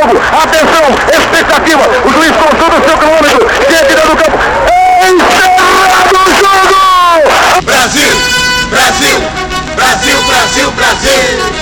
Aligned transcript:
jogo. 0.00 0.20
Atenção, 0.42 0.84
expectativa. 1.12 1.82
O 2.04 2.12
juiz 2.12 2.32
todo 2.58 2.78
o 2.78 2.88
seu 2.88 2.96
cronômetro. 2.96 3.46
Diante 3.68 3.94
do 3.94 4.16
campo. 4.16 4.38
Encerrado 5.02 6.16
o 6.16 6.32
jogo! 6.34 7.62
Brasil! 7.62 8.12
Brasil! 8.70 9.20
Brasil, 9.76 10.22
Brasil, 10.26 10.70
Brasil! 10.72 11.59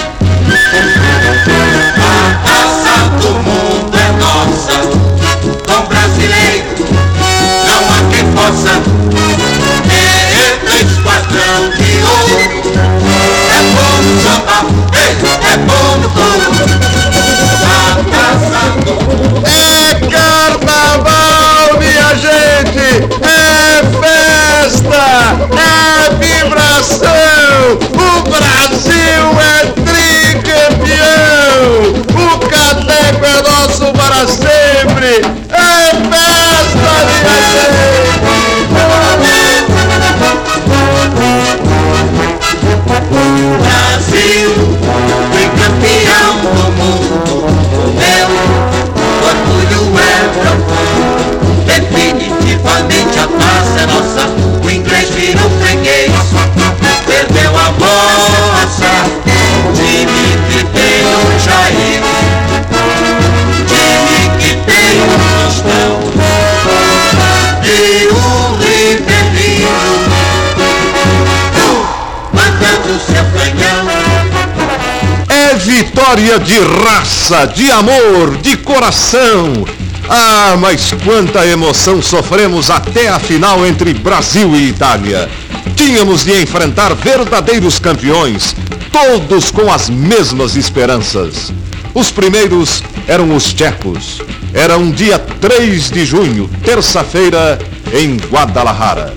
Vitória 75.79 76.41
de 76.41 76.59
raça, 76.59 77.47
de 77.47 77.71
amor, 77.71 78.37
de 78.39 78.57
coração. 78.57 79.65
Ah, 80.09 80.57
mas 80.59 80.93
quanta 81.05 81.47
emoção 81.47 82.03
sofremos 82.03 82.69
até 82.69 83.09
a 83.09 83.21
final 83.21 83.65
entre 83.65 83.95
Brasil 83.95 84.57
e 84.57 84.71
Itália. 84.71 85.31
Tínhamos 85.77 86.25
de 86.25 86.43
enfrentar 86.43 86.95
verdadeiros 86.95 87.79
campeões, 87.79 88.57
todos 88.91 89.53
com 89.53 89.73
as 89.73 89.89
mesmas 89.89 90.57
esperanças. 90.57 91.53
Os 91.95 92.11
primeiros 92.11 92.83
eram 93.07 93.37
os 93.37 93.55
tchecos. 93.55 94.21
Era 94.53 94.77
um 94.77 94.91
dia 94.91 95.17
3 95.17 95.93
de 95.93 96.05
junho, 96.05 96.51
terça-feira, 96.65 97.57
em 97.93 98.17
Guadalajara. 98.17 99.15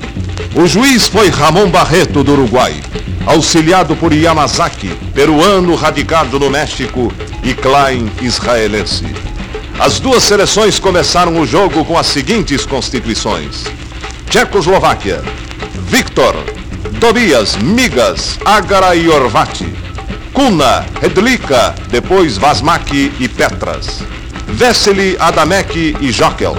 O 0.54 0.68
juiz 0.68 1.08
foi 1.08 1.30
Ramon 1.30 1.70
Barreto, 1.70 2.24
do 2.24 2.34
Uruguai, 2.34 2.76
auxiliado 3.32 3.96
por 3.96 4.12
Yamazaki, 4.12 4.90
peruano 5.14 5.74
radicado 5.76 6.38
no 6.38 6.50
México, 6.50 7.12
e 7.42 7.54
Klein, 7.54 8.12
israelense. 8.22 9.06
As 9.80 10.02
duas 10.02 10.24
seleções 10.24 10.80
começaram 10.80 11.40
o 11.40 11.48
jogo 11.48 11.86
com 11.86 11.98
as 11.98 12.08
seguintes 12.08 12.66
constituições. 12.66 13.64
Tchecoslováquia, 14.30 15.24
Victor, 15.88 16.36
Tobias, 17.00 17.56
Migas, 17.56 18.38
Agara 18.44 18.98
e 18.98 19.08
Orvati. 19.08 19.74
Kuna, 20.34 20.86
Redlika, 21.02 21.74
depois 21.90 22.38
Vasmaki 22.38 23.14
e 23.18 23.30
Petras. 23.30 24.02
Vesely, 24.46 25.16
Adamek 25.18 25.96
e 26.02 26.12
Jokel. 26.12 26.58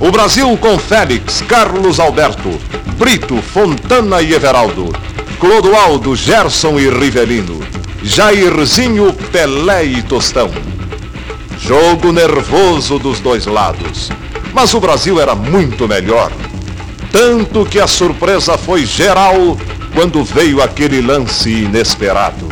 O 0.00 0.10
Brasil 0.10 0.56
com 0.56 0.76
Félix, 0.80 1.42
Carlos 1.46 2.00
Alberto, 2.00 2.60
Brito, 2.98 3.40
Fontana 3.40 4.20
e 4.20 4.34
Everaldo, 4.34 4.92
Clodoaldo, 5.38 6.16
Gerson 6.16 6.78
e 6.78 6.88
Rivelino, 6.88 7.60
Jairzinho, 8.02 9.12
Pelé 9.30 9.84
e 9.84 10.02
Tostão. 10.02 10.50
Jogo 11.60 12.10
nervoso 12.10 12.98
dos 12.98 13.20
dois 13.20 13.44
lados, 13.46 14.10
mas 14.54 14.72
o 14.72 14.80
Brasil 14.80 15.20
era 15.20 15.34
muito 15.34 15.86
melhor. 15.86 16.32
Tanto 17.12 17.66
que 17.66 17.78
a 17.78 17.86
surpresa 17.86 18.56
foi 18.56 18.86
geral 18.86 19.58
quando 19.94 20.24
veio 20.24 20.62
aquele 20.62 21.02
lance 21.02 21.50
inesperado. 21.50 22.48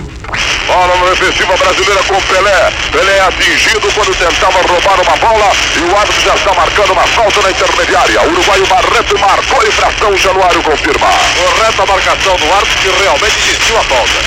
Bola 0.66 0.94
defensiva 1.10 1.56
brasileira 1.56 2.02
com 2.04 2.20
Pelé. 2.22 2.72
Pelé 2.90 3.18
é 3.18 3.20
atingido 3.20 3.92
quando 3.94 4.14
tentava 4.14 4.60
roubar 4.62 5.00
uma 5.00 5.16
bola 5.16 5.52
e 5.76 5.80
o 5.80 5.96
árbitro 5.96 6.20
já 6.22 6.34
está 6.34 6.54
marcando 6.54 6.92
uma 6.92 7.06
falta 7.08 7.42
na 7.42 7.50
intermediária. 7.50 8.22
O 8.22 8.32
uruguaio 8.32 8.66
Barreto 8.66 9.18
marcou 9.18 9.60
a 9.60 9.66
infração, 9.66 10.10
o 10.10 10.16
Januário 10.16 10.62
confirma. 10.62 11.08
Correta 11.36 11.86
marcação 11.86 12.36
do 12.36 12.52
árbitro 12.52 12.78
que 12.78 13.02
realmente 13.02 13.38
existiu 13.38 13.78
a 13.78 13.84
falta. 13.84 14.18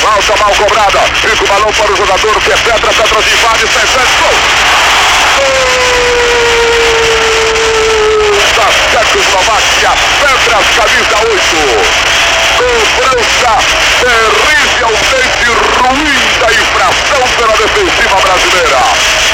Falta 0.00 0.36
mal 0.36 0.54
cobrada. 0.54 1.00
Fica 1.14 1.44
o 1.44 1.46
balão 1.46 1.72
para 1.72 1.92
o 1.92 1.96
jogador 1.96 2.40
que 2.40 2.52
é 2.52 2.56
Petra. 2.56 2.92
Petra 2.92 3.22
de 3.22 3.30
invade, 3.30 3.66
sai 3.72 3.86
frente. 3.86 4.16
Gol! 4.18 4.34
Gol 8.54 8.88
da 8.92 9.04
Tchecoslováquia. 9.04 9.90
Petras, 10.20 10.66
camisa 10.76 11.16
8. 11.30 12.17
Cobrança 12.58 13.54
terrivelmente 14.00 15.44
ruim 15.78 16.18
da 16.40 16.50
infração 16.52 17.22
pela 17.36 17.56
defensiva 17.56 18.16
brasileira. 18.20 18.80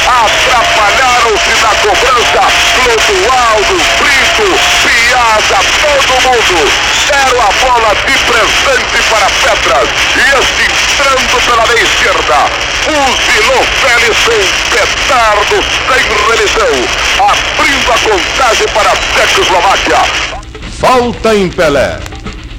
Atrapalharam-se 0.06 1.54
na 1.62 1.72
cobrança 1.80 2.42
Clodoaldo, 2.74 3.76
Brito, 3.98 4.48
Piazza, 4.84 5.58
todo 5.80 6.20
mundo. 6.20 6.70
Deram 7.06 7.40
a 7.40 7.50
bola 7.64 7.94
de 7.94 8.12
presente 8.24 8.98
para 9.08 9.26
Petras. 9.40 9.88
E 10.16 10.20
este 10.38 10.64
entrando 10.94 11.36
pela 11.46 11.66
meia 11.66 11.82
esquerda. 11.82 12.38
Fuzilou 12.84 13.64
Félix 13.80 14.16
um 14.28 14.44
petardo 14.68 15.56
sem 15.88 16.02
revisão. 16.28 16.74
Abrindo 17.26 17.90
a 17.90 17.98
contagem 18.00 18.68
para 18.68 18.90
a 18.92 18.96
Tchecoslováquia. 18.96 20.02
Falta 20.78 21.34
em 21.34 21.48
Pelé. 21.48 22.13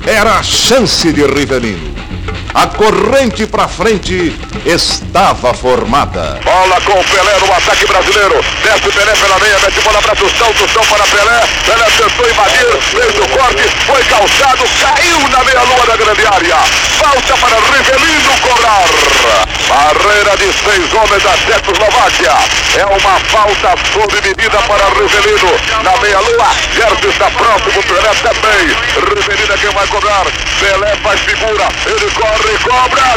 Era 0.08 0.38
a 0.38 0.44
chance 0.44 1.12
de 1.12 1.26
Rivelino. 1.26 2.15
A 2.56 2.68
corrente 2.68 3.46
para 3.46 3.68
frente 3.68 4.34
estava 4.66 5.54
formada. 5.54 6.40
Bola 6.42 6.80
com 6.86 6.94
o 6.94 7.04
Pelé 7.04 7.38
no 7.38 7.54
ataque 7.54 7.86
brasileiro. 7.86 8.40
Desce 8.64 8.92
Pelé 8.96 9.12
pela 9.12 9.38
meia, 9.40 9.60
mete 9.60 9.82
bola 9.82 10.02
para 10.02 10.16
Tostão, 10.16 10.54
Tostão 10.54 10.86
para 10.86 11.04
Pelé. 11.04 11.44
Pelé 11.66 11.86
tentou 11.98 12.30
invadir, 12.30 12.82
fez 12.82 13.20
o 13.20 13.28
corte, 13.28 13.64
foi 13.86 14.02
calçado, 14.06 14.64
caiu 14.80 15.20
na 15.28 15.44
meia-lua 15.44 15.86
da 15.86 15.98
grande 15.98 16.26
área. 16.26 16.56
Falta 16.98 17.36
para 17.36 17.58
Rivelino 17.58 18.40
cobrar. 18.40 18.86
Barreira 19.68 20.38
de 20.38 20.54
seis 20.54 20.94
homens 20.94 21.24
da 21.24 21.34
Tchecoslováquia. 21.34 22.32
É 22.78 22.86
uma 22.86 23.20
falta 23.32 23.76
sob 23.92 24.22
medida 24.22 24.62
para 24.62 24.86
Rivelino. 24.96 25.52
Na 25.84 25.98
meia-lua, 25.98 26.56
Gerson 26.74 27.10
está 27.10 27.30
próximo, 27.32 27.84
Pelé 27.84 28.14
também. 28.24 28.68
Rivelino 29.14 29.54
é 29.54 29.58
quem 29.58 29.72
vai 29.72 29.88
cobrar. 29.88 30.26
Pelé 30.58 30.96
faz 31.04 31.20
figura, 31.20 31.68
ele 31.86 32.12
corre, 32.12 32.45
cobra, 32.54 33.16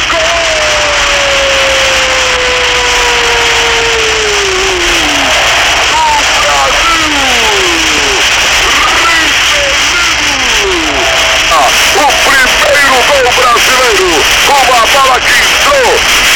O 11.91 12.07
primeiro 12.23 12.97
gol 13.03 13.31
brasileiro, 13.33 14.09
com 14.47 14.61
a 14.73 14.85
bola 14.87 15.19
que 15.19 15.33
entrou 15.33 15.89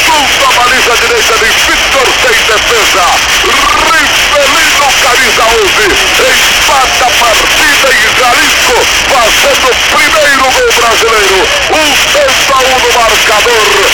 junto 0.06 0.46
à 0.46 0.52
baliza 0.54 0.94
direita 0.98 1.34
de 1.40 1.46
Victor 1.46 2.08
sem 2.22 2.38
defesa. 2.46 3.06
Rivelino, 3.94 4.88
camisa 5.02 5.44
11, 5.44 5.90
empata 6.34 7.06
a 7.06 7.12
partida 7.20 7.88
em 7.94 8.06
Jalisco, 8.20 8.78
fazendo 9.10 9.66
o 9.68 9.76
primeiro 9.96 10.44
gol 10.44 10.72
brasileiro. 10.74 11.40
Um 11.72 11.90
2 12.14 12.52
a 12.52 12.60
1 12.60 12.80
no 12.80 12.90
marcador. 13.34 13.90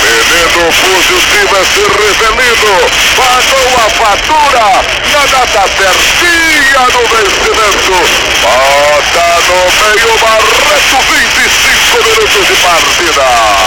Menino 0.00 0.72
positivo 0.72 1.52
esse 1.60 1.82
Rivelino. 1.82 2.76
Pagou 3.16 3.68
a 3.76 3.90
fatura 3.90 4.68
na 5.12 5.22
data 5.26 5.62
certinha 5.76 6.84
do 6.90 7.02
vencimento. 7.08 7.96
Bota 8.40 9.28
no 9.46 9.60
meio 9.82 10.12
Barreto, 10.18 10.98
25 11.10 11.79
minutos 11.98 12.46
de 12.46 12.54
partida. 12.62 13.22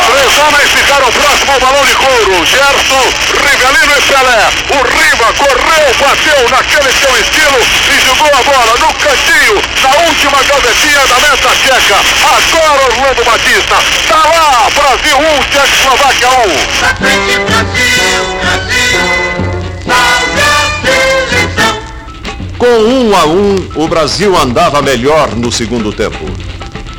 Três 0.08 0.38
homens 0.38 0.72
ficaram 0.72 1.12
próximo 1.12 1.52
ao 1.52 1.60
balão 1.60 1.86
de 1.86 1.96
couro. 1.96 2.46
Gerson, 2.46 3.04
Rivelino 3.44 3.98
e 3.98 4.02
Pelé. 4.02 4.50
O 4.70 4.80
Riva 4.88 5.34
correu, 5.34 5.96
bateu 6.00 6.50
naquele 6.50 6.92
seu 6.94 7.20
estilo 7.20 7.60
e 7.92 8.06
jogou 8.06 8.28
a 8.28 8.44
bola 8.44 8.74
no 8.80 8.94
cantinho, 8.94 9.62
na 9.82 9.90
última 10.08 10.44
gavetinha 10.44 11.06
da 11.08 11.20
meta 11.20 11.50
tcheca. 11.64 11.98
Agora 12.24 12.86
Orlando 12.86 13.24
Batista. 13.26 13.76
Tá 14.08 14.24
lá, 14.24 14.70
Brasil 14.74 15.18
1, 15.18 15.44
Tchecoslováquia 15.52 16.30
1. 16.30 16.32
Pra 16.80 16.96
frente, 16.96 17.40
Brasil, 17.40 18.24
Brasil, 18.42 19.02
salve 19.86 20.42
a 20.42 21.28
seleção. 21.30 21.84
Com 22.58 22.68
um 22.68 23.18
a 23.18 23.26
um, 23.26 23.70
o 23.76 23.88
Brasil 23.88 24.38
andava 24.38 24.82
melhor 24.82 25.36
no 25.36 25.52
segundo 25.52 25.92
tempo. 25.92 26.53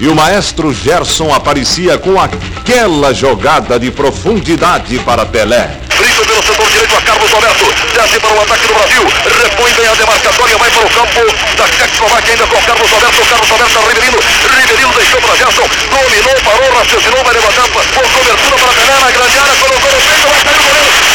E 0.05 0.07
o 0.07 0.15
maestro 0.15 0.71
Gerson 0.71 1.33
aparecia 1.33 1.97
com 1.97 2.21
aquela 2.21 3.15
jogada 3.15 3.81
de 3.81 3.91
profundidade 3.91 4.99
para 4.99 5.25
Pelé. 5.25 5.81
Brito 5.97 6.27
pelo 6.27 6.43
setor 6.43 6.71
direito 6.71 6.95
a 6.95 7.01
Carlos 7.01 7.33
Alberto. 7.33 7.65
Desce 7.95 8.21
para 8.21 8.35
o 8.35 8.43
ataque 8.43 8.67
do 8.67 8.75
Brasil. 8.75 9.03
Repõe 9.43 9.73
bem 9.73 9.87
a 9.87 9.95
demarcatória. 9.95 10.59
Vai 10.59 10.71
para 10.71 10.85
o 10.85 10.91
campo 10.91 11.21
da 11.57 11.65
Tchecoslováquia 11.69 12.33
ainda 12.35 12.47
com 12.47 12.63
Carlos 12.65 12.93
Alberto. 12.93 13.27
Carlos 13.31 13.51
Alberto 13.51 13.79
Riverino. 13.79 14.19
Riverino 14.61 14.93
deixou 14.93 15.21
para 15.23 15.37
Gerson. 15.37 15.69
Dominou, 15.89 16.37
parou, 16.45 16.79
raciocinou, 16.79 17.25
vai 17.25 17.33
levantar. 17.33 17.67
Por 17.71 17.85
cobertura 17.85 18.57
para 18.59 18.73
Pelé 18.75 18.99
na 19.01 19.11
grande 19.11 19.39
área. 19.39 19.55
Colocou 19.57 19.91
no 19.91 20.01
peito. 20.03 20.29
Vai 20.29 20.39
sair 20.45 20.61
o 20.61 20.65
goleiro. 20.65 21.15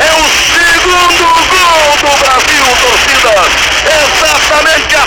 É 0.00 0.12
o 0.12 0.24
segundo 0.54 1.28
gol 1.50 1.96
do 1.98 2.10
Brasil, 2.18 2.64
torcida. 2.80 3.32
Exatamente 3.84 4.94
a 4.96 5.04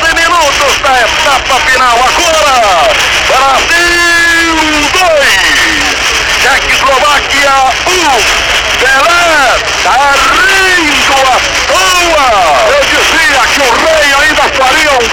13 0.00 0.14
minutos 0.14 0.72
da 0.82 0.92
etapa 1.00 1.56
final. 1.60 1.96
Agora, 1.96 2.56
Brasil 3.28 4.56
2, 4.92 5.10
Tchecoslováquia 6.40 7.56
1. 7.86 7.90
Pelé 8.80 9.36
tá 9.84 9.98
rindo 10.26 11.14
à 11.14 11.38
toa. 11.68 12.26
Eu 12.68 12.82
dizia 12.86 13.42
que 13.46 13.60
o 13.60 13.70
rei 13.70 14.08
ainda 14.20 14.44
faria 14.56 14.92
um 14.92 15.08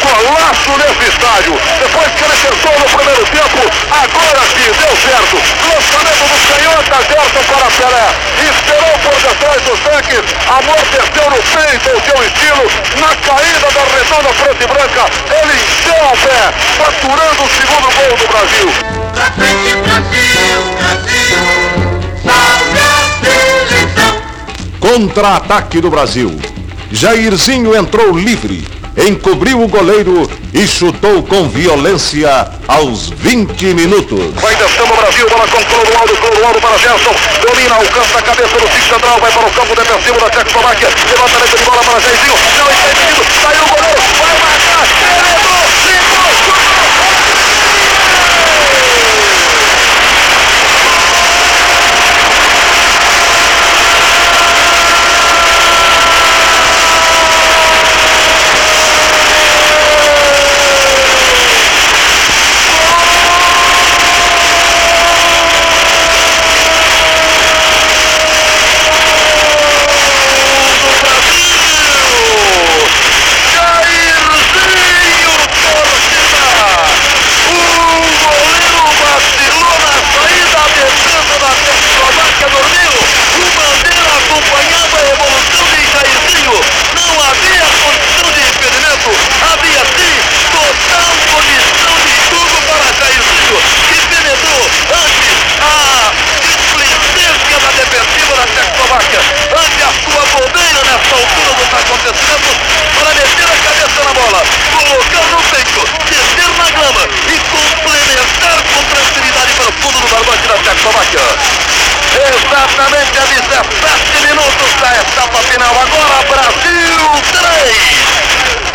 golaço 0.63 0.77
nesse 0.77 1.10
estádio. 1.10 1.54
Depois 1.80 2.07
que 2.13 2.24
ele 2.24 2.38
tentou 2.38 2.80
no 2.80 2.86
primeiro 2.98 3.25
tempo, 3.25 3.60
agora 3.92 4.42
sim 4.48 4.71
deu 4.80 4.95
certo. 4.98 5.36
Lançamento 5.68 6.24
do 6.30 6.38
canhota 6.48 6.98
Gerson 7.04 7.44
para 7.48 7.69
Pelé. 7.71 8.07
Esperou 8.44 8.95
por 9.04 9.15
detrás 9.21 9.62
dos 9.63 9.80
tanques, 9.80 10.24
amorteceu 10.48 11.30
no 11.30 11.39
peito 11.44 11.89
o 11.89 12.01
seu 12.01 12.19
estilo. 12.24 12.65
Na 13.00 13.15
caída 13.15 13.68
da 13.71 13.83
redonda 13.95 14.30
preta 14.39 14.63
e 14.63 14.68
branca, 14.68 15.04
ele 15.42 15.54
encheu 15.54 16.06
o 16.06 16.18
pé, 16.18 16.54
faturando 16.77 17.44
o 17.44 17.50
segundo 17.50 17.88
gol 17.92 18.18
do 18.18 18.27
Brasil. 18.27 18.69
Pra 19.13 19.25
frente, 19.31 19.75
Brasil, 19.83 20.60
Brasil, 20.80 21.42
salve 22.24 22.80
a 22.80 23.00
seleção. 23.25 24.13
Contra-ataque 24.80 25.81
do 25.81 25.89
Brasil. 25.89 26.39
Jairzinho 26.92 27.75
entrou 27.75 28.15
livre, 28.15 28.68
encobriu 28.95 29.63
o 29.63 29.68
goleiro 29.68 30.30
e 30.53 30.67
chutou 30.67 31.23
com 31.23 31.50
violência 31.50 32.47
aos 32.67 33.09
20 33.09 33.73
minutos. 33.73 34.33
Vai 34.35 34.55
descendo 34.55 34.94
o 34.94 34.97
Brasil, 34.97 35.27
bola 35.29 35.47
com 35.47 35.63
Clodoaldo, 35.63 36.15
Clodoaldo 36.17 36.61
para 36.61 36.77
Gerson, 36.77 37.15
domina, 37.41 37.75
alcança 37.75 38.19
a 38.19 38.21
cabeça 38.21 38.59
do 38.59 38.67
Cis 38.73 38.88
Central, 38.88 39.19
vai 39.19 39.31
para 39.31 39.47
o 39.47 39.51
campo 39.51 39.75
defensivo 39.75 40.19
da 40.19 40.29
Tchecoslováquia, 40.29 40.89
levantamento 41.09 41.57
de 41.57 41.63
bola 41.63 41.83
para 41.83 42.00
Jairzinho, 42.00 42.38
não 42.57 42.69
está 42.69 42.91
impedido, 42.91 43.25
saiu 43.41 43.63
o 43.63 43.67
goleiro, 43.67 44.01
vai 44.21 44.33
marcar, 44.39 44.85
ele 45.17 45.29
entrou, 45.33 45.61
limpo, 45.88 46.15
chutou, 46.23 46.63
Jairzinho, 74.43 75.33
torcida! 75.62 76.43
O 77.45 77.57
goleiro 78.23 78.83
vacilou 79.03 79.75
na 79.79 79.95
saída, 80.13 80.57
a 80.57 80.67
defesa 80.67 81.35
da 81.39 81.51
Tchecoslováquia 81.53 82.47
dormiu. 82.50 82.93
O 83.33 83.45
Bandeira 83.55 84.12
acompanhava 84.17 84.95
a 84.97 85.05
evolução 85.12 85.65
de 85.73 85.81
Jairzinho. 85.91 86.55
Não 86.95 87.13
havia 87.21 87.65
condição 87.83 88.27
de 88.31 88.41
impedimento. 88.50 89.09
Havia 89.51 89.83
sim 89.93 90.15
total 90.51 91.12
condição 91.29 91.95
de 92.03 92.15
jogo 92.29 92.57
para 92.67 92.88
Jairzinho, 93.00 93.57
que 93.88 93.98
penetrou 94.07 94.63
antes 94.93 95.38
a 95.62 96.12
displicência 96.41 97.57
da 97.60 97.71
defensiva 97.71 98.34
da 98.36 98.45
Tchecoslováquia. 98.48 99.21
Ante 99.53 99.81
a 99.84 99.91
sua 100.03 100.24
bobeira 100.34 100.79
nessa 100.84 101.13
altura 101.15 101.51
dos 102.12 102.29
acontecimentos, 102.29 102.57
para 103.00 103.13
meter 103.15 103.48
a 103.48 103.57
cabeça 103.63 104.03
na 104.03 104.13
bola, 104.13 104.43
colocar 104.75 105.25
no 105.31 105.39
peito, 105.43 105.81
descer 106.10 106.50
na 106.57 106.69
grama 106.72 107.07
e 107.27 107.39
complementar 107.48 108.57
com 108.74 108.83
tranquilidade 108.91 109.53
para 109.53 109.69
o 109.69 109.74
fundo 109.74 110.00
do 110.00 110.07
barbante 110.07 110.48
da 110.48 110.57
Tchecoslováquia. 110.57 111.22
Exatamente 112.13 113.17
a 113.17 113.25
17 113.25 114.27
minutos 114.27 114.69
da 114.81 114.91
etapa 115.00 115.39
final. 115.43 115.74
Agora 115.79 116.24
Brasil 116.27 117.03
3, 117.31 118.03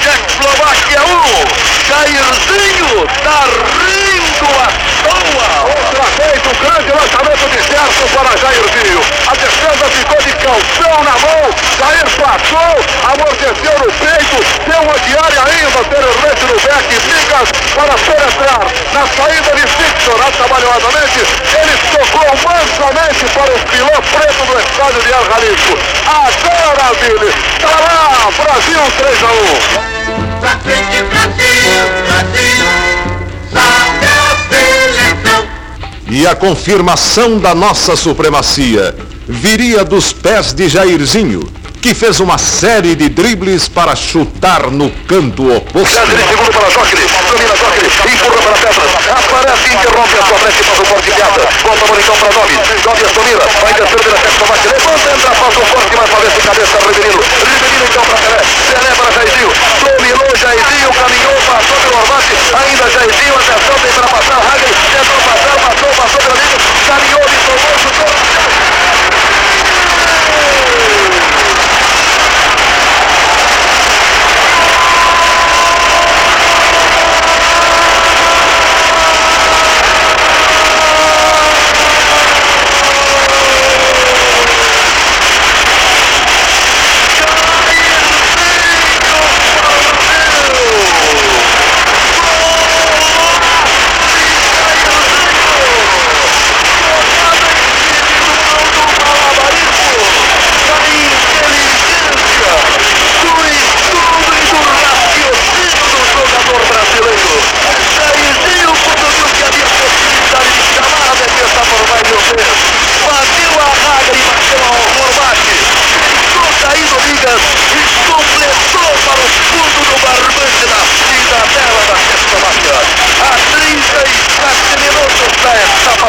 Tchecoslováquia 0.01 1.03
1. 1.05 1.69
Jairzinho 1.89 3.07
tá 3.23 3.45
rindo 3.77 4.49
à 4.59 4.73
toa. 5.05 5.49
Outra 5.69 6.07
vez 6.17 6.41
o 6.45 6.55
grande 6.65 6.91
lançamento 6.93 7.45
de 7.51 7.61
Gerson 7.63 8.09
para 8.15 8.37
Jairzinho. 8.37 9.01
Calção 10.49 11.05
na 11.05 11.13
mão. 11.13 11.45
Jair 11.79 12.09
passou, 12.17 12.73
amorteceu 13.05 13.79
no 13.81 13.93
peito, 14.01 14.37
deu 14.67 14.81
uma 14.81 14.99
diária 15.01 15.43
ainda 15.45 15.79
anteriormente 15.79 16.43
no 16.49 16.57
back, 16.65 16.89
migas 17.05 17.49
para 17.75 17.95
penetrar. 17.99 18.65
Na 18.95 19.07
saída 19.07 19.51
de 19.55 19.61
Victor, 19.61 20.19
atabalhadamente, 20.27 21.21
ele 21.53 21.77
tocou 21.93 22.29
mansamente 22.49 23.25
para 23.35 23.53
o 23.53 23.61
pilão 23.69 24.03
preto 24.11 24.43
do 24.47 24.59
estádio 24.59 25.03
de 25.03 25.13
El 25.13 25.25
Jalisco. 25.27 25.79
Agora, 26.07 26.95
Vili, 26.99 27.31
tá 27.61 27.69
lá, 27.69 28.31
Brasil 28.43 28.81
3 28.97 29.23
a 29.23 29.33
1. 29.33 30.41
Pra 30.41 30.57
frente, 30.61 31.03
Brasil, 31.03 31.83
Brasil, 32.09 32.65
salve 33.53 34.09
a 34.17 34.33
seleção. 34.49 35.47
E 36.09 36.27
a 36.27 36.35
confirmação 36.35 37.39
da 37.39 37.55
nossa 37.55 37.95
supremacia 37.97 38.95
viria 39.29 39.85
dos 39.85 40.13
pés 40.13 40.53
de 40.53 40.69
Jairzinho, 40.69 41.43
que 41.81 41.95
fez 41.95 42.21
uma 42.21 42.39
série 42.39 42.95
de 42.95 43.09
dribles 43.09 43.69
para 43.69 43.95
chutar 43.95 44.71
no 44.71 44.91
canto 45.07 45.55
oposto. 45.55 45.95
César 45.95 46.19
segundo 46.29 46.53
para 46.53 46.69
Jockney. 46.71 47.07
Domina 47.31 47.55
Jockney. 47.55 47.91
Empurra 48.13 48.43
para 48.43 48.53
Petras. 48.59 48.91
Aparece 49.09 49.69
e 49.69 49.75
interrompe 49.75 50.19
a 50.19 50.23
sua 50.27 50.39
frente 50.39 50.65
para 50.65 50.83
o 50.83 50.87
forte 50.87 51.11
piada. 51.11 51.49
Volta 51.63 51.85
a 51.85 52.01
então 52.01 52.17
para 52.17 52.33
Nomes. 52.35 52.85
Nomes 52.85 53.13
domina. 53.15 53.45
Vai 53.63 53.73
descer 53.75 54.01
pela 54.03 54.19
sexta 54.19 54.47
máquina. 54.47 54.73
Levanta, 54.75 55.11
entra, 55.15 55.31
faz 55.35 55.57
o 55.57 55.65
forte, 55.67 55.97
mais 55.97 56.11
uma 56.11 56.21
vez 56.21 56.35
de 56.35 56.41
cabeça. 56.41 56.79
Riverino. 56.79 57.23
Riverino 57.23 57.85
então 57.89 58.05
para 58.05 58.17
Pelé. 58.19 58.41
Pelé 58.69 58.91
para 58.99 59.11
Jairzinho. 59.13 59.51
Dominou 59.79 60.31
Jairzinho. 60.35 60.89
Caminhou, 60.99 61.37
passou 61.47 61.77
pelo 61.79 61.97
Ormate. 62.03 62.35
Ainda 62.59 62.91
Jairzinho. 62.91 63.35
Atenção, 63.39 63.77
tem 63.79 63.93
para 63.93 64.09
passar. 64.09 64.39
Hagen. 64.43 64.75
Tentou 64.91 65.19
passar, 65.23 65.57
passou, 65.63 65.91
passou 65.95 66.19
pelo 66.19 66.35
amigo. 66.35 66.57
Caminhou, 66.89 67.23
me 67.23 67.39
tomou, 67.47 67.75
chutou. 67.79 68.09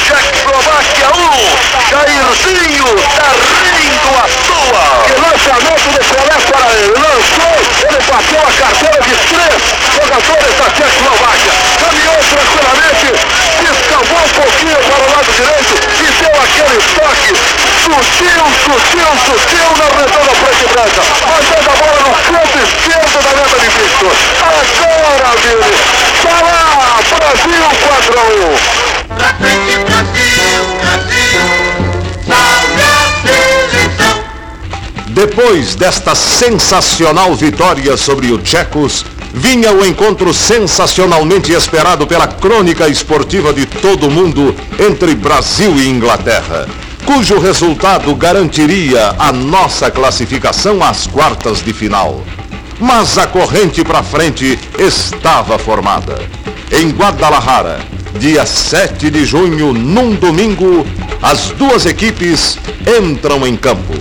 Tchecoslováquia 0.06 1.10
1. 1.16 1.90
Jairzinho 1.90 2.90
tá 3.16 3.32
rindo 3.64 4.12
à 4.14 4.28
toa. 4.46 4.86
Que 5.06 5.16
lançamento 5.22 5.88
do 5.92 6.02
Pelé 6.12 6.38
para 6.52 6.70
ele. 6.74 6.94
Lançou, 6.94 7.56
ele 7.90 8.02
bateu 8.12 8.42
a 8.42 8.52
carteira 8.52 9.00
de 9.02 9.16
três 9.32 9.60
jogadores 9.96 10.54
da 10.58 10.68
Tchecoslováquia. 10.76 11.54
Caminhou 11.80 12.20
tranquilamente, 12.30 13.08
descalvou 13.64 14.20
um 14.20 14.30
pouquinho 14.30 14.78
para 14.78 15.04
o 15.04 15.12
lado 15.12 15.32
direito 15.34 15.74
e 15.88 16.12
deu 16.22 16.36
aquele 16.42 16.80
toque 16.96 17.32
sutil, 18.18 18.44
sutil, 18.66 19.12
sutil 19.26 19.70
na 19.78 19.86
redonda 19.96 20.34
preta 20.42 20.64
e 20.64 20.70
branca. 20.74 21.02
Mandando 21.28 21.70
a 21.70 21.76
bola 21.76 22.00
no 22.02 22.12
canto 22.26 22.58
esquerdo 22.58 23.18
da 23.24 23.32
meta 23.38 23.58
de 23.60 23.70
Victor. 23.70 24.16
Agora, 24.42 25.30
Vini, 25.42 25.72
tá 26.24 26.36
lá, 26.42 26.58
Brasil 27.18 27.66
4 27.88 28.20
a 28.20 28.24
1. 28.24 28.78
Pra 29.16 29.30
frente, 29.36 29.74
Brasil, 29.86 30.64
Brasil, 30.82 31.46
salve 32.28 32.82
a 32.82 33.06
seleção. 33.22 34.16
Depois 35.10 35.76
desta 35.76 36.16
sensacional 36.16 37.36
vitória 37.36 37.96
sobre 37.98 38.32
o 38.32 38.38
Tchecos, 38.40 39.06
vinha 39.34 39.72
o 39.72 39.86
encontro 39.86 40.34
sensacionalmente 40.34 41.52
esperado 41.54 42.08
pela 42.08 42.28
crônica 42.28 42.88
esportiva 42.88 43.54
de 43.54 43.66
todo 43.66 44.10
mundo 44.10 44.56
entre 44.80 45.16
Brasil 45.16 45.76
e 45.78 45.88
Inglaterra, 45.88 46.68
cujo 47.08 47.40
resultado 47.40 48.14
garantiria 48.16 49.16
a 49.18 49.32
nossa 49.32 49.90
classificação 49.90 50.84
às 50.84 51.08
quartas 51.08 51.64
de 51.64 51.72
final. 51.72 52.22
Mas 52.82 53.18
a 53.18 53.26
corrente 53.26 53.82
para 53.82 54.04
frente 54.04 54.60
estava 54.78 55.58
formada. 55.58 56.20
Em 56.70 56.90
Guadalajara, 56.90 57.80
dia 58.20 58.46
7 58.46 59.10
de 59.10 59.26
junho, 59.26 59.72
num 59.72 60.16
domingo, 60.16 60.86
as 61.22 61.52
duas 61.52 61.86
equipes 61.86 62.60
entram 63.02 63.48
em 63.48 63.56
campo. 63.56 63.94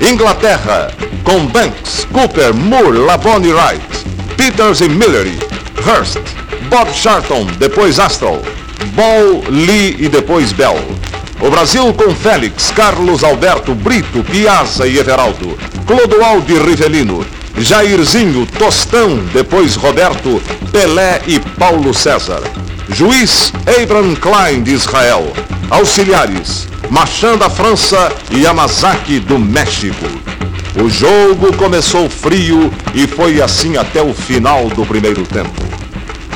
Inglaterra, 0.00 0.90
com 1.22 1.46
Banks, 1.46 2.06
Cooper, 2.10 2.54
Moore, 2.54 2.98
Labonte 2.98 3.52
Wright, 3.52 3.84
Peters 4.38 4.80
e 4.80 4.88
Millery, 4.88 5.38
Hurst, 5.86 6.18
Bob 6.70 6.90
Charlton, 6.94 7.44
depois 7.58 7.98
Astral, 7.98 8.40
Ball, 8.94 9.44
Lee 9.50 9.96
e 9.98 10.08
depois 10.08 10.50
Bell. 10.52 10.78
O 11.40 11.50
Brasil 11.50 11.92
com 11.94 12.14
Félix, 12.14 12.70
Carlos 12.70 13.22
Alberto, 13.22 13.74
Brito, 13.74 14.24
Piazza 14.24 14.86
e 14.86 14.98
Everaldo, 14.98 15.56
Clodoaldo 15.86 16.52
e 16.52 16.58
Rivelino, 16.58 17.24
Jairzinho, 17.56 18.46
Tostão, 18.58 19.16
depois 19.32 19.76
Roberto, 19.76 20.42
Pelé 20.72 21.22
e 21.26 21.38
Paulo 21.38 21.94
César. 21.94 22.42
Juiz 22.88 23.52
Abram 23.80 24.14
Klein 24.16 24.62
de 24.62 24.72
Israel. 24.72 25.32
Auxiliares 25.70 26.68
Machan 26.90 27.36
da 27.36 27.50
França 27.50 28.10
e 28.30 28.42
Yamazaki 28.42 29.20
do 29.20 29.38
México. 29.38 30.06
O 30.82 30.88
jogo 30.88 31.52
começou 31.56 32.08
frio 32.08 32.72
e 32.94 33.06
foi 33.06 33.42
assim 33.42 33.76
até 33.76 34.00
o 34.00 34.14
final 34.14 34.68
do 34.70 34.86
primeiro 34.86 35.22
tempo. 35.24 35.62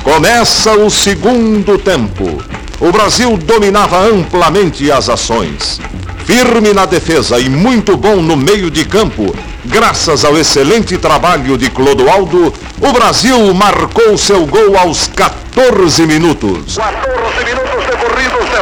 Começa 0.02 0.72
o 0.72 0.90
segundo 0.90 1.78
tempo. 1.78 2.42
O 2.82 2.90
Brasil 2.90 3.36
dominava 3.36 3.96
amplamente 4.00 4.90
as 4.90 5.08
ações. 5.08 5.80
Firme 6.26 6.72
na 6.72 6.84
defesa 6.84 7.38
e 7.38 7.48
muito 7.48 7.96
bom 7.96 8.16
no 8.16 8.36
meio 8.36 8.72
de 8.72 8.84
campo, 8.84 9.32
graças 9.64 10.24
ao 10.24 10.36
excelente 10.36 10.98
trabalho 10.98 11.56
de 11.56 11.70
Clodoaldo, 11.70 12.52
o 12.80 12.92
Brasil 12.92 13.54
marcou 13.54 14.18
seu 14.18 14.44
gol 14.46 14.76
aos 14.76 15.06
14 15.06 16.04
minutos. 16.06 16.76
14 16.76 17.44
minutos 17.44 17.61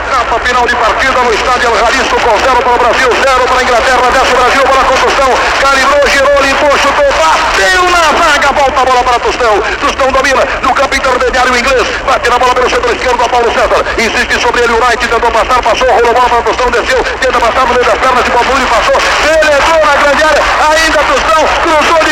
etapa 0.01 0.41
final 0.41 0.67
de 0.67 0.77
partida 0.77 1.21
no 1.21 1.33
estádio 1.33 1.71
El 1.71 1.79
Jalisco 1.79 2.17
com 2.21 2.39
0 2.39 2.57
para 2.65 2.75
o 2.75 2.79
Brasil, 2.79 3.09
0 3.13 3.45
para 3.45 3.61
a 3.61 3.63
Inglaterra, 3.63 4.05
desce 4.11 4.33
o 4.33 4.39
Brasil 4.41 4.63
para 4.63 4.81
a 4.81 4.85
condução, 4.85 5.31
calibrou, 5.61 6.09
girou, 6.09 6.37
limpou, 6.41 6.73
chutou, 6.79 7.11
bateu 7.21 7.83
na 7.91 8.05
zaga, 8.17 8.49
volta 8.53 8.81
a 8.81 8.85
bola 8.85 9.03
para 9.05 9.19
Tostão, 9.21 9.55
Tostão 9.81 10.13
domina 10.13 10.43
no 10.63 10.73
campo 10.73 10.97
intermediário 10.97 11.57
inglês, 11.57 11.87
bate 12.07 12.31
na 12.31 12.39
bola 12.39 12.55
pelo 12.55 12.71
setor 12.71 12.91
esquerdo 12.95 13.23
a 13.23 13.29
Paulo 13.29 13.53
César, 13.53 13.85
insiste 13.99 14.41
sobre 14.41 14.63
ele 14.63 14.73
o 14.73 14.81
Wright, 14.81 15.07
tentou 15.07 15.31
passar, 15.31 15.63
passou, 15.63 15.89
rolou 15.89 16.15
bola 16.15 16.29
para 16.29 16.43
Tostão, 16.43 16.71
desceu, 16.71 17.05
tenta 17.21 17.39
passar 17.41 17.67
no 17.67 17.75
meio 17.75 17.85
das 17.85 17.99
pernas 17.99 18.25
de 18.25 18.31
e 18.31 18.67
passou, 18.67 18.97
penetrou 19.21 19.81
na 19.85 19.97
grande 20.01 20.23
área, 20.25 20.43
ainda 20.71 21.01
Tostão, 21.05 21.43
cruzou 21.61 22.01
de 22.05 22.10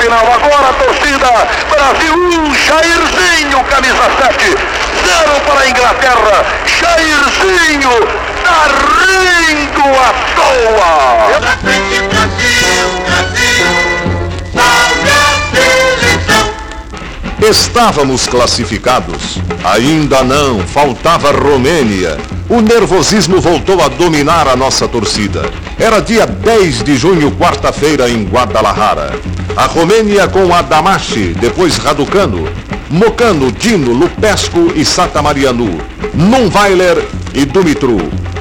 final. 0.00 0.26
Agora 0.32 0.70
a 0.70 0.72
torcida 0.72 1.28
Brasil 1.68 2.14
1, 2.14 2.54
Jairzinho, 2.54 3.62
camisa 3.64 4.10
7, 4.18 4.44
0 4.46 5.40
para 5.46 5.60
a 5.60 5.68
Inglaterra. 5.68 6.44
Jairzinho 6.66 7.90
tá 8.42 8.66
rindo 9.46 9.84
à 9.98 10.12
toa. 10.34 11.38
Brasil, 11.40 12.08
Brasil, 12.08 12.88
seleção. 15.52 16.50
Estávamos 17.42 18.26
classificados. 18.26 19.38
Ainda 19.64 20.22
não, 20.22 20.60
faltava 20.60 21.30
Romênia. 21.32 22.18
O 22.48 22.60
nervosismo 22.60 23.40
voltou 23.40 23.80
a 23.82 23.88
dominar 23.88 24.48
a 24.48 24.56
nossa 24.56 24.88
torcida. 24.88 25.50
Era 25.78 26.00
dia 26.00 26.26
10 26.26 26.82
de 26.82 26.96
junho, 26.96 27.30
quarta-feira, 27.32 28.10
em 28.10 28.24
Guadalajara. 28.24 29.18
A 29.56 29.66
Romênia 29.66 30.28
com 30.28 30.54
Adamashi, 30.54 31.34
depois 31.38 31.76
Raducano, 31.76 32.48
Mocano, 32.88 33.52
Dino, 33.52 33.92
Lupesco 33.92 34.72
e 34.74 34.84
Santa 34.84 35.20
Marianu, 35.20 35.80
Nunweiler 36.14 37.06
e 37.34 37.44
Dumitru, 37.44 37.98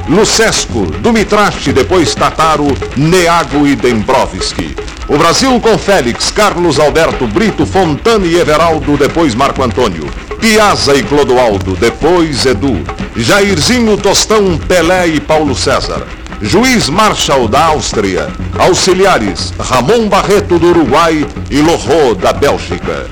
Lucesco, 0.08 0.86
Dumitrache, 1.00 1.74
depois 1.74 2.16
Tataro, 2.16 2.68
Neago 2.96 3.68
e 3.68 3.76
Dembrovski. 3.76 4.76
O 5.08 5.18
Brasil 5.18 5.60
com 5.60 5.78
Félix, 5.78 6.32
Carlos 6.32 6.80
Alberto, 6.80 7.28
Brito, 7.28 7.66
Fontana 7.66 8.26
e 8.26 8.36
Everaldo, 8.40 8.96
depois 8.96 9.34
Marco 9.34 9.64
Antônio. 9.64 10.08
Piazza 10.40 10.96
e 10.96 11.04
Clodoaldo, 11.04 11.76
depois 11.76 12.46
Edu. 12.46 12.82
Jairzinho, 13.16 13.98
Tostão, 13.98 14.58
Pelé 14.58 15.08
e 15.08 15.20
Paulo 15.20 15.56
César. 15.56 16.06
Juiz 16.42 16.88
Marshall 16.88 17.50
da 17.50 17.66
Áustria. 17.66 18.30
Auxiliares, 18.58 19.54
Ramon 19.60 20.08
Barreto 20.08 20.58
do 20.58 20.68
Uruguai 20.68 21.28
e 21.50 21.62
Lorro 21.62 22.16
da 22.16 22.32
Bélgica. 22.32 23.08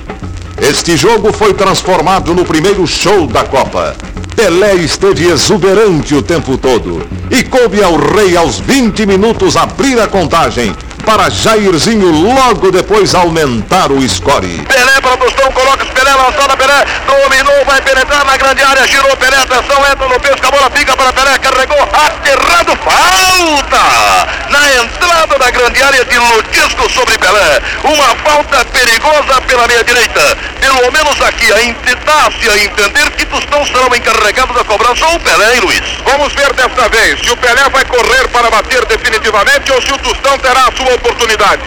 Este 0.58 0.96
jogo 0.96 1.30
foi 1.30 1.52
transformado 1.52 2.34
no 2.34 2.44
primeiro 2.44 2.86
show 2.86 3.26
da 3.26 3.44
Copa. 3.44 3.94
Pelé 4.34 4.76
esteve 4.76 5.26
exuberante 5.26 6.14
o 6.14 6.22
tempo 6.22 6.56
todo 6.56 7.06
e 7.30 7.42
coube 7.42 7.82
ao 7.82 7.96
rei 7.96 8.34
aos 8.34 8.60
20 8.60 9.04
minutos 9.04 9.56
abrir 9.56 10.00
a 10.00 10.08
contagem 10.08 10.74
para 11.08 11.30
Jairzinho 11.30 12.10
logo 12.10 12.70
depois 12.70 13.14
aumentar 13.14 13.90
o 13.90 14.06
score. 14.06 14.60
Pelé 14.68 15.00
para 15.00 15.16
Tostão, 15.16 15.50
coloca 15.52 15.82
os 15.82 15.90
Pelé, 15.92 16.14
lançada 16.14 16.54
Pelé, 16.54 16.84
dominou, 17.06 17.64
vai 17.64 17.80
penetrar 17.80 18.26
na 18.26 18.36
grande 18.36 18.62
área, 18.62 18.86
girou 18.86 19.16
Pelé, 19.16 19.38
atenção, 19.38 19.78
entra 19.90 20.06
no 20.06 20.20
pesco, 20.20 20.46
a 20.46 20.50
bola 20.50 20.70
fica 20.70 20.94
para 20.94 21.10
Pelé, 21.14 21.38
carregou, 21.38 21.82
aterrado, 21.82 22.76
falta! 22.84 24.28
Na 24.50 24.74
entrada 24.84 25.38
da 25.38 25.50
grande 25.50 25.82
área 25.82 26.04
de 26.04 26.18
Lutisco 26.18 26.90
sobre 26.92 27.16
Pelé, 27.16 27.62
uma 27.84 28.14
falta 28.16 28.62
perigosa 28.66 29.40
pela 29.46 29.66
meia 29.66 29.84
direita. 29.84 30.36
Pelo 30.60 30.92
menos 30.92 31.20
aqui 31.22 31.50
a 31.50 31.62
entidade 31.62 32.50
a 32.50 32.58
entender 32.58 33.10
que 33.12 33.24
Tostão 33.24 33.64
serão 33.64 33.94
encarregados 33.94 34.54
da 34.54 34.64
cobrança 34.64 35.06
ou 35.06 35.20
Pelé, 35.20 35.54
hein, 35.54 35.60
Luiz? 35.60 35.82
Vamos 36.04 36.34
ver 36.34 36.52
desta 36.52 36.88
vez 36.90 37.18
se 37.20 37.30
o 37.30 37.36
Pelé 37.38 37.66
vai 37.70 37.84
correr 37.86 38.28
para 38.28 38.50
bater 38.50 38.84
definitivamente 38.84 39.72
ou 39.72 39.80
se 39.80 39.92
o 39.92 39.98
Tostão 39.98 40.38
terá 40.38 40.66
a 40.66 40.76
sua 40.76 40.97
oportunidade. 40.98 41.62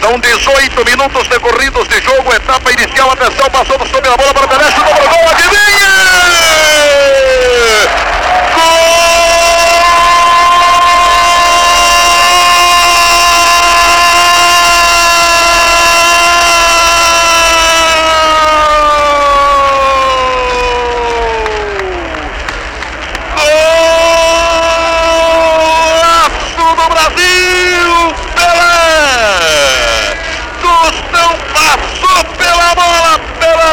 São 0.00 0.18
18 0.18 0.84
minutos 0.84 1.28
decorridos 1.28 1.86
de 1.88 2.00
jogo, 2.02 2.34
etapa 2.34 2.72
inicial, 2.72 3.10
atenção, 3.12 3.48
passou 3.50 3.78
sobre 3.86 4.08
a 4.08 4.16
bola 4.16 4.34
para 4.34 4.48
Pelé, 4.48 4.70
chutou 4.72 4.94
para 4.94 5.04
o 5.04 5.08
gol, 5.08 5.28
adivinha! 5.30 5.88
Golaço 8.54 9.51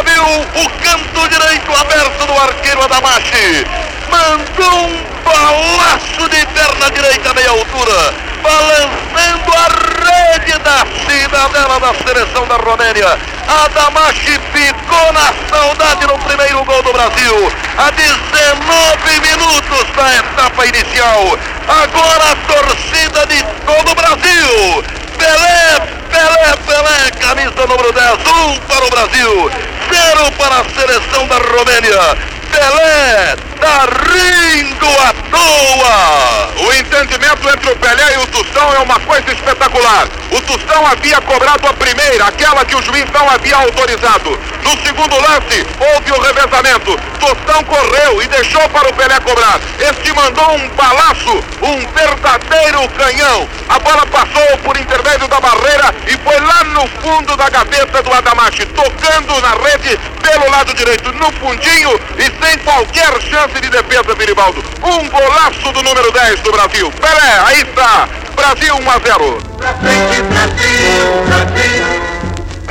Viu 0.05 0.23
o 0.23 0.69
canto 0.81 1.27
direito 1.27 1.73
aberto 1.75 2.25
do 2.25 2.33
arqueiro 2.33 2.81
Adamashi. 2.83 3.65
Mandou 4.09 4.87
um 4.87 5.03
balaço 5.25 6.29
de 6.29 6.45
perna 6.47 6.89
direita 6.91 7.33
meia 7.33 7.49
altura, 7.49 8.13
balançando 8.41 9.51
a 9.53 10.37
rede 10.37 10.57
da 10.59 10.85
cidadela 11.05 11.79
da 11.81 11.93
seleção 11.95 12.47
da 12.47 12.55
Romênia. 12.55 13.17
Adamashi 13.65 14.39
ficou 14.53 15.11
na 15.11 15.33
saudade 15.49 16.07
no 16.07 16.17
primeiro 16.19 16.63
gol 16.63 16.81
do 16.81 16.93
Brasil, 16.93 17.51
a 17.77 17.91
19 17.91 19.19
minutos 19.19 19.95
da 19.97 20.15
etapa 20.15 20.65
inicial. 20.65 21.37
Agora 21.67 22.31
a 22.31 22.35
torcida 22.47 23.25
de 23.27 23.43
todo 23.65 23.91
o 23.91 23.95
Brasil. 23.95 24.83
Pelé, 25.17 25.98
Pelé, 26.09 26.57
Pelé, 26.65 27.11
camisa 27.19 27.65
número 27.67 27.91
10, 27.91 28.13
1 28.13 28.51
um 28.51 28.59
para 28.59 28.85
o 28.85 28.89
Brasil, 28.89 29.51
0 29.91 30.31
para 30.37 30.59
a 30.59 30.69
seleção 30.69 31.27
da 31.27 31.37
Romênia. 31.37 32.38
Pelé 32.51 33.35
tá 33.59 33.87
rindo 34.09 34.87
à 34.87 35.13
toa. 35.29 36.65
O 36.65 36.73
entendimento 36.73 37.49
entre 37.49 37.71
o 37.71 37.75
Pelé 37.77 38.15
e 38.15 38.17
o 38.17 38.27
Tostão 38.27 38.73
é 38.73 38.79
uma 38.79 38.99
coisa 39.01 39.31
espetacular. 39.31 40.07
O 40.31 40.41
Tostão 40.41 40.85
havia 40.87 41.21
cobrado 41.21 41.67
a 41.67 41.73
primeira, 41.73 42.25
aquela 42.25 42.65
que 42.65 42.75
o 42.75 42.81
juiz 42.81 43.05
não 43.11 43.29
havia 43.29 43.55
autorizado. 43.55 44.39
No 44.63 44.71
segundo 44.85 45.15
lance, 45.15 45.65
houve 45.79 46.11
o 46.11 46.21
revezamento. 46.21 46.99
Tostão 47.19 47.63
correu 47.63 48.21
e 48.21 48.27
deixou 48.27 48.67
para 48.69 48.89
o 48.89 48.93
Pelé 48.93 49.19
cobrar. 49.19 49.59
Este 49.79 50.13
mandou 50.13 50.55
um 50.55 50.69
balaço, 50.69 51.43
um 51.61 51.87
verdadeiro 51.93 52.87
canhão. 52.97 53.47
A 53.69 53.79
bola 53.79 54.05
passou 54.07 54.57
por 54.63 54.77
intermédio 54.77 55.27
da 55.27 55.39
barreira 55.39 55.93
e 56.07 56.17
foi 56.17 56.39
lá 56.39 56.63
no 56.65 56.87
fundo 57.01 57.35
da 57.37 57.49
gaveta 57.49 58.01
do 58.01 58.13
Adamashi, 58.13 58.65
tocando 58.67 59.41
na 59.41 59.51
rede 59.63 59.99
pelo 60.21 60.49
lado 60.51 60.73
direito, 60.73 61.11
no 61.13 61.31
fundinho 61.33 61.99
e 62.17 62.29
sem 62.41 62.57
qualquer 62.59 63.21
chance 63.21 63.53
de 63.61 63.69
defesa, 63.69 64.15
Viribaldo. 64.15 64.63
Um 64.83 65.09
golaço 65.09 65.71
do 65.71 65.83
número 65.83 66.11
10 66.11 66.39
do 66.41 66.51
Brasil. 66.51 66.91
Pelé, 66.91 67.39
aí 67.45 67.61
está. 67.61 68.07
Brasil 68.35 68.75
1 68.75 68.89
a 68.89 68.99
0. 68.99 69.37
Pra 69.57 69.73
frente, 69.75 70.21
Brasil, 70.23 71.23
Brasil. 71.27 72.09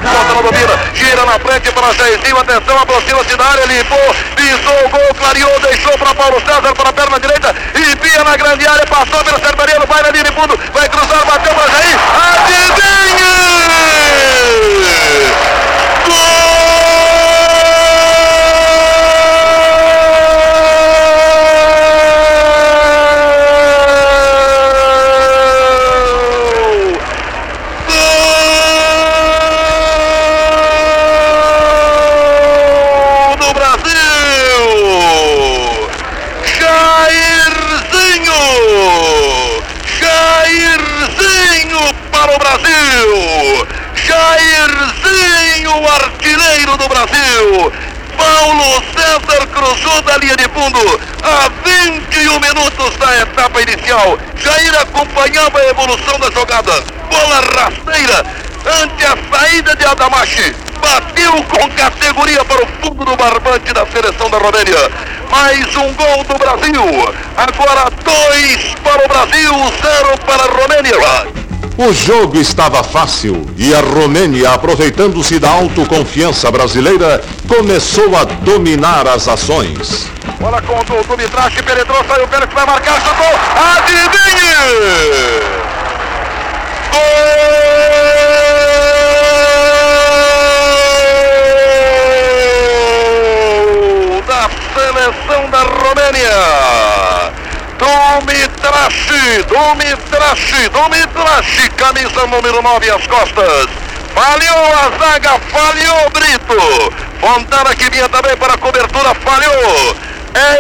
Bota 0.01 0.35
na 0.35 0.43
domina, 0.43 0.79
gira 0.95 1.25
na 1.27 1.39
frente 1.41 1.73
para 1.73 1.93
Jairzinho, 1.93 2.39
atenção, 2.39 2.79
aproxima-se 2.79 3.37
da 3.37 3.45
área, 3.45 3.65
limpou, 3.67 4.15
pisou 4.37 4.85
o 4.85 4.89
gol, 4.91 5.15
clareou, 5.19 5.61
deixou 5.61 5.99
para 5.99 6.15
Paulo 6.15 6.41
César 6.41 6.73
para 6.73 6.89
a 6.89 6.93
perna 6.93 7.19
direita, 7.19 7.53
envia 7.75 8.23
na 8.23 8.37
grande 8.37 8.65
área, 8.67 8.87
passou 8.87 9.25
pela 9.25 9.41
Cerveria, 9.41 9.81
vai 9.87 10.03
na 10.03 10.11
linha 10.11 10.23
de 10.25 10.33
fundo, 10.33 10.57
vai 10.73 10.89
cruzar, 10.89 11.27
bateu 11.27 11.53
para 11.53 11.69
Jair, 11.73 11.99
adivinha! 12.45 13.19
Para 42.29 42.35
o 42.35 42.39
Brasil! 42.39 43.67
Jairzinho, 43.95 45.89
artilheiro 45.89 46.77
do 46.77 46.89
Brasil! 46.89 47.73
Paulo 48.17 48.83
César 48.93 49.47
cruzou 49.47 50.03
da 50.03 50.17
linha 50.19 50.37
de 50.37 50.45
fundo 50.49 51.01
a 51.23 51.49
21 51.65 52.41
minutos 52.41 52.97
da 52.99 53.21
etapa 53.21 53.63
inicial. 53.63 54.19
Jair 54.37 54.79
acompanhava 54.81 55.59
a 55.59 55.69
evolução 55.69 56.19
da 56.19 56.31
jogada. 56.31 56.73
Bola 57.09 57.41
rasteira 57.57 58.27
ante 58.83 59.07
a 59.07 59.17
saída 59.31 59.77
de 59.77 59.87
Adamashi. 59.87 60.55
Bateu 60.83 61.33
com 61.45 61.71
categoria 61.71 62.45
para 62.45 62.63
o 62.63 62.67
fundo 62.83 63.05
do 63.05 63.17
barbante 63.17 63.73
da 63.73 63.87
seleção 63.87 64.29
da 64.29 64.39
Romênia. 64.39 64.91
Mais 65.31 65.77
um 65.77 65.93
gol 65.95 66.25
do 66.25 66.39
Brasil. 66.39 67.15
Agora 67.37 67.91
dois 68.05 68.75
para 68.83 69.05
o 69.05 69.09
Brasil, 69.09 69.53
zero 69.81 70.19
para 70.27 70.43
a 70.43 70.61
Romênia. 70.61 71.48
O 71.79 71.93
jogo 71.93 72.37
estava 72.37 72.83
fácil 72.83 73.47
e 73.57 73.73
a 73.73 73.81
Romênia, 73.81 74.51
aproveitando-se 74.51 75.39
da 75.39 75.49
autoconfiança 75.49 76.51
brasileira, 76.51 77.23
começou 77.47 78.17
a 78.17 78.25
dominar 78.25 79.07
as 79.07 79.29
ações. 79.29 80.11
Bola 80.41 80.61
com 80.61 80.77
o 80.77 81.05
Dumitras 81.05 81.55
que 81.55 81.63
penetrou, 81.63 82.05
saiu 82.09 82.25
o 82.25 82.29
Pérez 82.29 82.53
vai 82.53 82.67
marcar, 82.67 83.01
chutou, 83.01 83.33
adivinhe! 83.55 84.59
Gol! 86.91 87.59
seleção 94.75 95.51
da 95.51 95.63
Romênia. 95.63 97.33
Tome 97.79 98.48
Dumitrache, 99.49 100.69
Dumitrache, 100.69 101.71
camisa 101.71 102.27
número 102.27 102.61
9 102.61 102.91
às 102.91 103.07
costas. 103.07 103.69
Falhou 104.15 104.75
a 104.75 104.99
zaga, 104.99 105.41
falhou 105.51 106.11
Brito. 106.11 106.93
Fontana 107.21 107.75
que 107.75 107.89
vinha 107.91 108.09
também 108.09 108.37
para 108.37 108.55
a 108.55 108.59
cobertura, 108.59 109.15
falhou. 109.15 109.97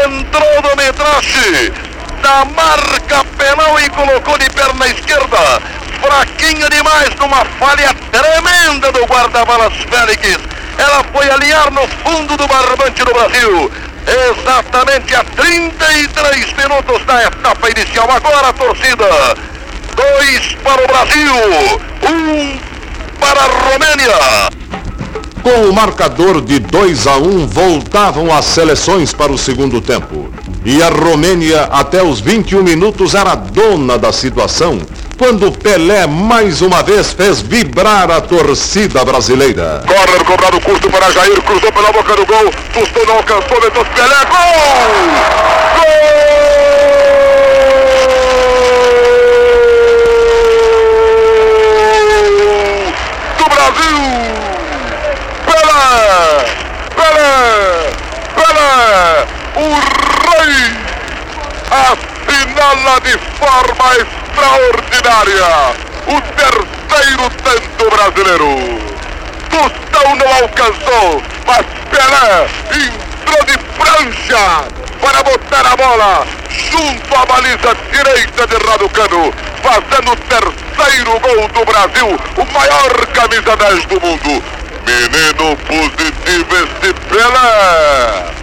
Entrou 0.06 0.62
Dumitrache, 0.62 1.72
da 2.22 2.44
marca 2.46 3.24
penal 3.36 3.78
e 3.80 3.90
colocou 3.90 4.38
de 4.38 4.48
perna 4.50 4.86
esquerda. 4.88 5.62
Fraquinho 6.00 6.70
demais, 6.70 7.14
numa 7.16 7.44
falha 7.58 7.94
tremenda 8.10 8.90
do 8.92 9.04
guarda-balas 9.04 9.74
Félix. 9.90 10.38
Ela 10.78 11.04
foi 11.12 11.28
alinhar 11.30 11.70
no 11.72 11.86
fundo 11.88 12.36
do 12.36 12.46
barbante 12.46 13.04
do 13.04 13.12
Brasil. 13.12 13.70
Exatamente 14.08 15.14
a 15.14 15.22
33 15.22 16.52
minutos 16.54 17.04
da 17.04 17.24
etapa 17.24 17.68
inicial. 17.70 18.10
Agora 18.10 18.48
a 18.48 18.52
torcida. 18.54 19.04
Dois 19.94 20.54
para 20.62 20.82
o 20.82 20.86
Brasil, 20.86 21.34
um 22.08 22.58
para 23.20 23.40
a 23.40 23.70
Romênia. 23.70 24.48
Com 25.42 25.68
o 25.68 25.72
marcador 25.74 26.40
de 26.40 26.58
2 26.58 27.06
a 27.06 27.16
1, 27.16 27.22
um, 27.22 27.46
voltavam 27.46 28.34
as 28.34 28.44
seleções 28.44 29.12
para 29.12 29.32
o 29.32 29.38
segundo 29.38 29.80
tempo. 29.80 30.32
E 30.64 30.82
a 30.82 30.88
Romênia, 30.88 31.64
até 31.64 32.02
os 32.02 32.20
21 32.20 32.62
minutos, 32.62 33.14
era 33.14 33.34
dona 33.34 33.98
da 33.98 34.12
situação, 34.12 34.80
quando 35.18 35.50
Pelé 35.50 36.06
mais 36.06 36.62
uma 36.62 36.82
vez 36.82 37.12
fez 37.12 37.42
vibrar 37.42 38.08
a 38.10 38.20
torcida 38.20 39.04
brasileira. 39.04 39.82
Corner 39.84 40.24
cobrado 40.24 40.60
curto 40.60 40.88
para 40.88 41.10
Jair, 41.10 41.42
cruzou 41.42 41.72
pela 41.72 41.92
boca 41.92 42.14
do 42.14 42.24
gol, 42.24 42.50
Tostão 42.72 43.04
não 43.04 43.16
alcançou, 43.16 43.60
meteu 43.60 43.84
Pelé, 43.84 44.24
gol! 44.30 44.38
Gol! 45.74 45.88
Do 53.38 53.44
Brasil! 53.50 53.98
Pelé! 55.46 56.44
Pelé! 56.94 57.90
Pelé! 58.36 59.26
O 59.56 59.66
rei! 60.30 60.54
Assinala 61.70 63.00
de 63.00 63.18
forma 63.36 64.17
extraordinária 64.38 65.74
o 66.06 66.20
terceiro 66.36 67.30
tanto 67.42 67.90
brasileiro. 67.90 68.56
Tostão 69.50 70.16
não 70.16 70.32
alcançou, 70.42 71.22
mas 71.46 71.66
Pelé 71.90 72.48
entrou 72.72 73.44
de 73.44 73.58
prancha 73.76 74.64
para 75.00 75.22
botar 75.24 75.66
a 75.72 75.76
bola 75.76 76.26
junto 76.48 77.14
à 77.16 77.26
baliza 77.26 77.76
direita 77.90 78.46
de 78.46 78.56
Raducano, 78.66 79.32
fazendo 79.62 80.12
o 80.12 80.16
terceiro 80.16 81.20
gol 81.20 81.48
do 81.48 81.64
Brasil, 81.64 82.20
o 82.36 82.52
maior 82.52 83.06
camisa 83.08 83.56
10 83.56 83.86
do 83.86 84.00
mundo. 84.00 84.44
Menino 84.86 85.56
positivo 85.66 86.56
esse 86.56 86.94
Pelé. 87.08 88.37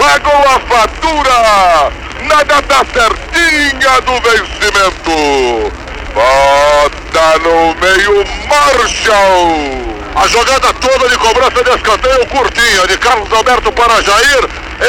Pagou 0.00 0.32
a 0.32 0.58
fatura 0.60 1.92
na 2.22 2.42
data 2.44 2.86
certinha 2.90 4.00
do 4.00 4.12
vencimento. 4.22 5.72
Bota 6.14 7.38
no 7.40 7.74
meio 7.74 8.24
Marshall. 8.48 9.99
A 10.16 10.26
jogada 10.26 10.72
toda 10.74 11.08
de 11.08 11.16
cobrança 11.18 11.62
de 11.62 11.70
escanteio 11.70 12.26
curtinha 12.26 12.86
de 12.86 12.98
Carlos 12.98 13.32
Alberto 13.32 13.72
para 13.72 14.02
Jair. 14.02 14.48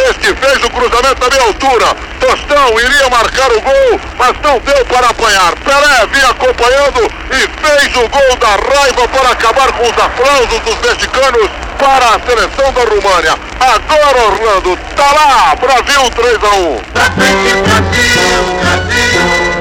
Este 0.09 0.33
fez 0.35 0.63
o 0.63 0.69
cruzamento 0.69 1.25
à 1.25 1.29
meia 1.29 1.43
altura. 1.43 1.95
Tostão 2.19 2.79
iria 2.79 3.09
marcar 3.09 3.51
o 3.51 3.61
gol, 3.61 3.99
mas 4.17 4.33
não 4.41 4.59
deu 4.59 4.85
para 4.85 5.09
apanhar. 5.09 5.55
Pelé 5.57 6.07
vinha 6.11 6.29
acompanhando 6.29 7.11
e 7.29 7.47
fez 7.61 7.95
o 7.97 8.09
gol 8.09 8.37
da 8.37 8.47
raiva 8.47 9.07
para 9.07 9.29
acabar 9.31 9.71
com 9.73 9.83
os 9.83 9.97
aplausos 9.97 10.59
dos 10.59 10.89
mexicanos 10.89 11.49
para 11.77 12.15
a 12.15 12.19
seleção 12.25 12.73
da 12.73 12.81
Rumânia. 12.81 13.37
Agora 13.59 14.25
Orlando, 14.27 14.77
tá 14.95 15.11
lá, 15.13 15.55
Brasil 15.55 16.09
3 16.15 16.43
a 16.43 16.55
1. 16.55 16.77
Pra 16.93 17.03
frente, 17.11 17.53
Brasil, 17.61 18.43
Brasil. 18.59 19.51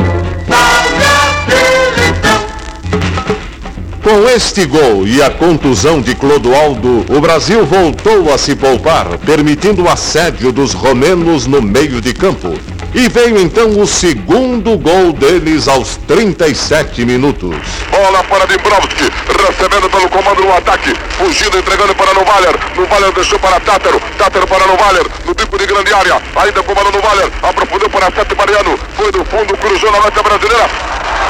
Com 4.10 4.28
este 4.28 4.66
gol 4.66 5.06
e 5.06 5.22
a 5.22 5.30
contusão 5.30 6.00
de 6.00 6.16
Clodoaldo, 6.16 7.06
o 7.08 7.20
Brasil 7.20 7.64
voltou 7.64 8.34
a 8.34 8.36
se 8.36 8.56
poupar, 8.56 9.06
permitindo 9.18 9.84
o 9.84 9.88
assédio 9.88 10.50
dos 10.50 10.72
romenos 10.72 11.46
no 11.46 11.62
meio 11.62 12.00
de 12.00 12.12
campo. 12.12 12.58
E 12.92 13.08
veio 13.08 13.40
então 13.40 13.68
o 13.80 13.86
segundo 13.86 14.76
gol 14.76 15.12
deles 15.12 15.68
aos 15.68 15.94
37 16.08 17.04
minutos. 17.04 17.54
Bola 17.88 18.24
para 18.24 18.46
Dimbrovski, 18.46 19.08
recebendo 19.46 19.88
pelo 19.88 20.08
comando 20.08 20.42
no 20.42 20.56
ataque, 20.56 20.92
fugindo, 21.16 21.56
entregando 21.56 21.94
para 21.94 22.12
Novaler. 22.12 22.58
Novaler 22.76 23.12
deixou 23.12 23.38
para 23.38 23.60
Tátaro, 23.60 24.02
Tátaro 24.18 24.46
para 24.48 24.66
Novaler, 24.66 25.06
no 25.24 25.32
bico 25.32 25.56
de 25.56 25.66
grande 25.66 25.94
área, 25.94 26.20
ainda 26.34 26.60
comando 26.64 26.90
Novaler, 26.90 27.30
aprofundou 27.44 27.88
para 27.88 28.10
Sete 28.10 28.34
Mariano, 28.34 28.76
foi 28.96 29.12
do 29.12 29.24
fundo, 29.26 29.56
cruzou 29.56 29.92
na 29.92 30.00
meta 30.00 30.20
brasileira, 30.20 30.68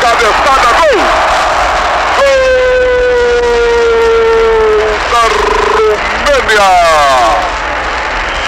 cabeçada, 0.00 0.80
gol! 0.80 1.02
Gol 2.16 2.49
Romênia! 5.74 6.70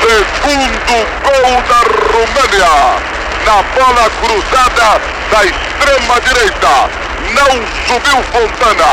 Segundo 0.01 0.97
gol 1.23 1.63
da 1.69 1.81
Romênia! 2.13 3.13
Na 3.47 3.63
bola 3.75 4.09
cruzada 4.21 5.01
da 5.31 5.45
extrema 5.45 6.21
direita. 6.21 6.75
Não 7.35 7.51
subiu 7.87 8.23
Fontana. 8.31 8.93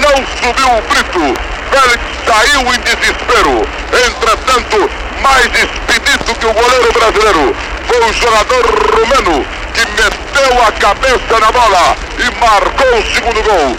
Não 0.00 0.16
subiu 0.36 0.68
o 0.76 0.82
Brito. 0.82 1.26
Félix 1.70 2.02
saiu 2.26 2.60
em 2.60 2.80
desespero. 2.80 3.66
Entretanto, 3.92 4.90
mais 5.22 5.46
expedito 5.46 6.34
que 6.34 6.46
o 6.46 6.52
goleiro 6.52 6.92
brasileiro. 6.92 7.56
Foi 7.86 8.00
o 8.04 8.12
jogador 8.12 8.64
romeno 8.94 9.46
que 9.72 9.86
meteu 10.02 10.62
a 10.66 10.72
cabeça 10.72 11.40
na 11.40 11.52
bola 11.52 11.96
e 12.18 12.30
marcou 12.40 12.98
o 12.98 13.14
segundo 13.14 13.42
gol. 13.42 13.76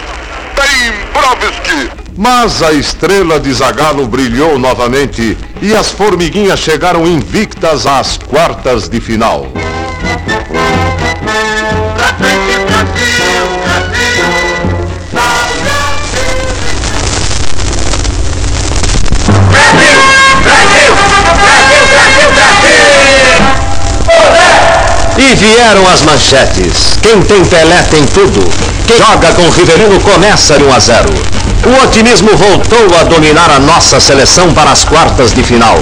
Dembrovski. 0.56 1.99
Mas 2.22 2.62
a 2.62 2.70
estrela 2.70 3.40
de 3.40 3.50
Zagallo 3.50 4.06
brilhou 4.06 4.58
novamente 4.58 5.38
e 5.62 5.74
as 5.74 5.90
formiguinhas 5.90 6.60
chegaram 6.60 7.06
invictas 7.06 7.86
às 7.86 8.18
quartas 8.18 8.90
de 8.90 9.00
final. 9.00 9.46
E 25.16 25.34
vieram 25.36 25.88
as 25.88 26.02
manchetes. 26.02 26.98
Quem 27.00 27.22
tem 27.22 27.42
Pelé 27.46 27.82
tem 27.90 28.04
tudo. 28.04 28.46
Quem 28.86 28.98
joga 28.98 29.32
com 29.32 29.48
Riverino 29.48 29.98
começa 30.00 30.58
de 30.58 30.64
1 30.64 30.74
a 30.74 30.78
0. 30.78 31.39
O 31.66 31.84
otimismo 31.84 32.30
voltou 32.36 32.98
a 32.98 33.04
dominar 33.04 33.50
a 33.50 33.60
nossa 33.60 34.00
seleção 34.00 34.52
para 34.54 34.70
as 34.70 34.82
quartas 34.84 35.32
de 35.32 35.42
final. 35.42 35.78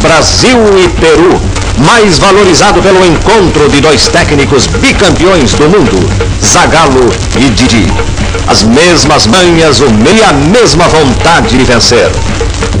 Brasil 0.00 0.58
e 0.78 0.88
Peru, 1.00 1.40
mais 1.86 2.18
valorizado 2.18 2.82
pelo 2.82 3.06
encontro 3.06 3.68
de 3.68 3.80
dois 3.80 4.08
técnicos 4.08 4.66
bicampeões 4.66 5.52
do 5.52 5.68
mundo, 5.68 6.10
Zagallo 6.44 7.08
e 7.36 7.50
Didi. 7.50 7.86
As 8.48 8.64
mesmas 8.64 9.28
manhas, 9.28 9.78
meio 9.80 10.24
a 10.28 10.32
mesma 10.32 10.88
vontade 10.88 11.56
de 11.56 11.64
vencer. 11.64 12.10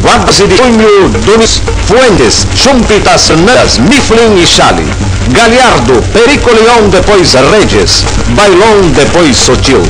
Guarda-se 0.02 0.44
de 0.46 0.56
punho, 0.56 1.08
Dunis, 1.24 1.62
Fuentes, 1.86 2.44
Chumpitas, 2.56 3.28
Nas, 3.46 3.78
Mifflin 3.78 4.42
e 4.42 4.46
Chale. 4.46 5.11
Galhardo, 5.30 6.02
Perico 6.12 6.50
Leão, 6.50 6.88
depois 6.88 7.34
Redes. 7.34 8.04
Bailon, 8.30 8.90
depois 8.94 9.36
Sotil. 9.36 9.82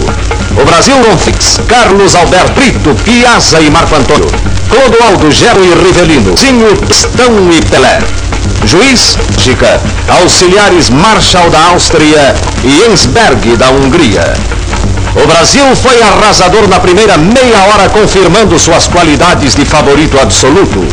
O 0.57 0.65
Brasil 0.65 0.95
com 0.97 1.17
Fix, 1.17 1.59
Carlos 1.67 2.15
Alberto 2.15 2.53
Brito, 2.53 2.95
Piazza 3.03 3.61
e 3.61 3.71
Marco 3.71 3.95
Antônio. 3.95 4.31
Clodoaldo, 4.69 5.31
Gero 5.31 5.65
e 5.65 5.75
Rivelino. 5.85 6.37
Zinho, 6.37 6.77
Pistão 6.87 7.51
e 7.51 7.61
Pelé. 7.63 8.01
Juiz, 8.67 9.17
Chica. 9.39 9.81
Auxiliares 10.21 10.91
Marshall 10.91 11.51
da 11.51 11.61
Áustria 11.71 12.35
e 12.65 12.91
Ensberg 12.91 13.57
da 13.57 13.71
Hungria. 13.71 14.35
O 15.15 15.27
Brasil 15.27 15.65
foi 15.77 16.01
arrasador 16.03 16.69
na 16.69 16.81
primeira 16.81 17.19
meia 17.19 17.65
hora, 17.73 17.89
confirmando 17.89 18.59
suas 18.59 18.87
qualidades 18.87 19.55
de 19.55 19.65
favorito 19.65 20.19
absoluto. 20.19 20.87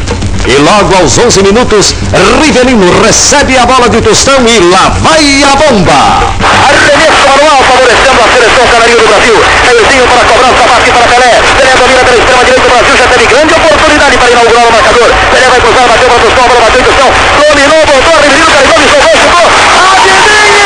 E 0.47 0.55
logo 0.61 0.95
aos 0.95 1.17
11 1.17 1.43
minutos, 1.43 1.95
Rivelino 2.41 3.01
recebe 3.01 3.57
a 3.57 3.65
bola 3.65 3.89
de 3.89 4.01
Tostão 4.01 4.39
e 4.47 4.59
lá 4.71 4.89
vai 5.01 5.43
a 5.43 5.55
bomba. 5.55 6.33
Arremesso 6.39 7.27
manual 7.27 7.63
favorecendo 7.63 8.19
a 8.23 8.27
seleção 8.31 8.67
canarinho 8.71 8.97
do 8.99 9.07
Brasil. 9.07 9.35
Caiuzinho 9.65 10.07
para 10.07 10.23
cobrança, 10.25 10.63
bate 10.67 10.91
para 10.91 11.07
Pelé. 11.07 11.41
Pelé 11.57 11.75
domina 11.75 12.03
pela 12.05 12.17
extrema 12.17 12.43
direita. 12.45 12.65
O 12.65 12.69
Brasil 12.69 12.95
já 12.97 13.07
teve 13.07 13.25
grande 13.27 13.53
oportunidade 13.53 14.17
para 14.17 14.29
inaugurar 14.31 14.67
o 14.67 14.71
marcador. 14.71 15.09
Pelé 15.31 15.47
vai 15.49 15.59
cruzar, 15.59 15.87
bateu 15.87 16.07
para 16.09 16.19
Tostão, 16.19 16.47
bola 16.47 16.61
bateu 16.61 16.79
em 16.79 16.83
Tostão. 16.83 17.09
Dominou, 17.09 17.85
voltou, 17.85 18.15
Rivelino 18.23 18.51
carregou, 18.51 18.79
salvou, 18.89 19.15
chutou. 19.19 19.47
Adivinhe! 19.91 20.59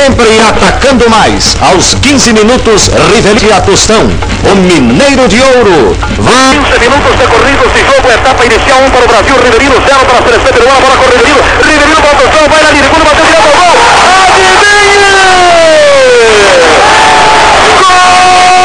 Sempre 0.00 0.40
atacando 0.40 1.10
mais. 1.10 1.54
Aos 1.60 1.92
15 1.92 2.32
minutos, 2.32 2.88
Rivelino 2.88 3.54
e 3.54 3.60
Tostão. 3.60 4.08
O 4.50 4.54
Mineiro 4.56 5.28
de 5.28 5.38
Ouro. 5.42 5.94
Vai 6.20 6.56
15 6.56 6.80
minutos 6.80 7.16
decorridos 7.18 7.70
de 7.74 7.80
jogo, 7.80 8.08
etapa 8.10 8.46
inicial 8.46 8.80
1 8.80 8.90
para 8.92 9.04
o 9.04 9.08
Brasil, 9.08 9.36
Rivelino 9.44 9.74
0 9.74 10.06
para 10.06 10.18
a 10.18 10.22
seleção 10.22 10.52
peruana, 10.54 10.80
bola 10.80 10.96
o 10.96 11.10
Rivelino, 11.10 11.40
Rivelino 11.62 12.00
para 12.00 12.14
Tostão, 12.16 12.48
vai 12.48 12.62
na 12.62 12.70
linha, 12.70 12.84
segundo, 12.84 13.04
bateu 13.04 13.24
ao 13.26 13.42
gol, 13.42 13.76
adivinhe! 14.24 15.10
Gol 17.82 18.59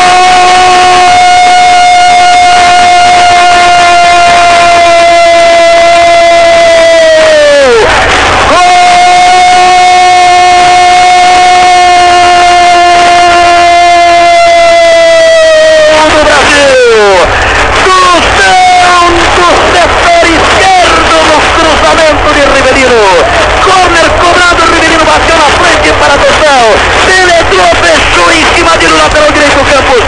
Corner 22.96 24.08
cobrado, 24.24 24.72
Rivelino 24.72 25.04
bateu 25.04 25.36
na 25.36 25.50
frente 25.60 25.92
para 26.00 26.16
Tostão. 26.16 26.64
Penetrou, 27.04 27.76
fechou 27.84 28.32
em 28.32 28.46
cima 28.56 28.72
o 28.72 28.98
lateral 29.04 29.32
direito 29.34 29.58
do 29.60 29.66
Campos. 29.66 30.04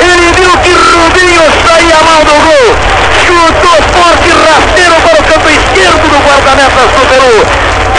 Ele 0.00 0.32
viu 0.32 0.50
que 0.64 0.72
Rubinho 0.72 1.44
saía 1.60 2.00
mal 2.00 2.24
do 2.24 2.32
gol. 2.40 2.76
Chutou 3.20 3.76
forte, 3.92 4.32
rasteiro 4.32 4.96
para 5.04 5.20
o 5.20 5.24
canto 5.24 5.50
esquerdo 5.50 6.08
do 6.08 6.18
guarda-meta 6.24 6.80
do 6.80 7.02
Peru. 7.12 7.44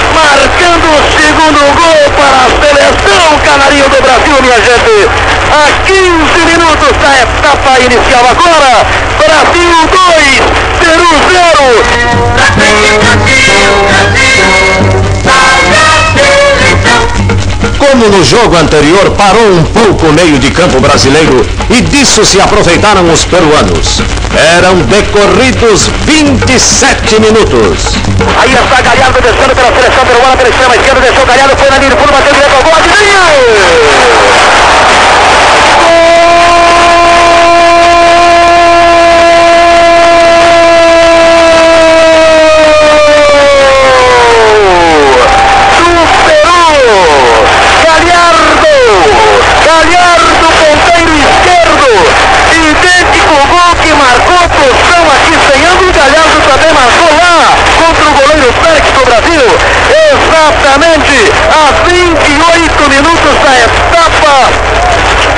Marcando 0.10 0.90
o 0.90 1.02
segundo 1.14 1.62
gol 1.78 2.02
para 2.18 2.42
a 2.42 2.50
seleção 2.50 3.38
canarinho 3.46 3.90
do 3.90 4.02
Brasil, 4.02 4.42
minha 4.42 4.58
gente. 4.58 5.10
A 5.54 5.70
15 5.86 6.46
minutos 6.50 6.98
da 6.98 7.14
etapa 7.14 7.80
inicial 7.80 8.26
agora. 8.26 8.86
Brasil 9.22 9.76
2, 9.86 10.42
Peru 10.80 11.12
0. 11.30 12.21
Como 17.78 18.08
no 18.08 18.24
jogo 18.24 18.56
anterior, 18.58 19.12
parou 19.18 19.52
um 19.54 19.64
pouco 19.64 20.08
o 20.08 20.14
meio 20.14 20.40
de 20.40 20.50
campo 20.52 20.80
brasileiro 20.80 21.46
e 21.70 21.82
disso 21.82 22.24
se 22.24 22.40
aproveitaram 22.40 23.12
os 23.12 23.26
peruanos. 23.26 24.02
Eram 24.58 24.78
decorridos 24.84 25.90
27 26.06 27.20
minutos. 27.20 27.96
Aí 28.40 28.54
está 28.54 28.82
Galhardo 28.82 29.22
descendo 29.22 29.56
pela 29.56 29.74
seleção 29.76 30.06
peruana 30.06 30.38
pela 30.38 30.50
extrema 30.50 30.76
esquerda, 30.76 31.02
deixou 31.02 31.26
Galhardo, 31.26 31.58
foi 31.58 31.70
na 31.70 31.78
linha 31.78 31.92
de 31.92 31.98
fundo, 31.98 32.12
bateu 32.12 32.34
direto 32.34 32.56
ao 32.56 32.64
gol, 32.64 32.74
Do 32.82 33.02
Galhardo, 48.92 50.48
ponteiro 50.60 51.14
esquerdo, 51.16 51.88
idêntico 52.52 53.48
gol 53.48 53.76
que 53.82 53.94
marcou 53.94 54.42
Tostão 54.50 55.04
aqui 55.12 55.34
sem 55.48 55.66
ângulo, 55.66 55.94
Galhardo 55.94 56.42
também 56.42 56.74
marcou 56.74 57.08
lá 57.16 57.56
contra 57.80 58.10
o 58.10 58.14
goleiro 58.14 58.54
Félix 58.62 58.92
do 58.92 59.06
Brasil, 59.06 59.46
exatamente 60.12 61.32
a 61.56 61.72
28 61.88 62.90
minutos 62.90 63.34
da 63.40 63.54
etapa 63.64 64.36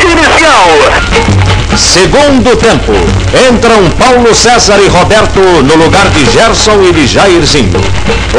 inicial. 0.01 1.42
Segundo 1.77 2.55
tempo, 2.57 2.93
entram 3.49 3.89
Paulo 3.97 4.33
César 4.35 4.79
e 4.79 4.87
Roberto 4.87 5.39
no 5.39 5.75
lugar 5.75 6.07
de 6.11 6.25
Gerson 6.31 6.83
e 6.87 6.93
de 6.93 7.07
Jairzinho. 7.07 7.81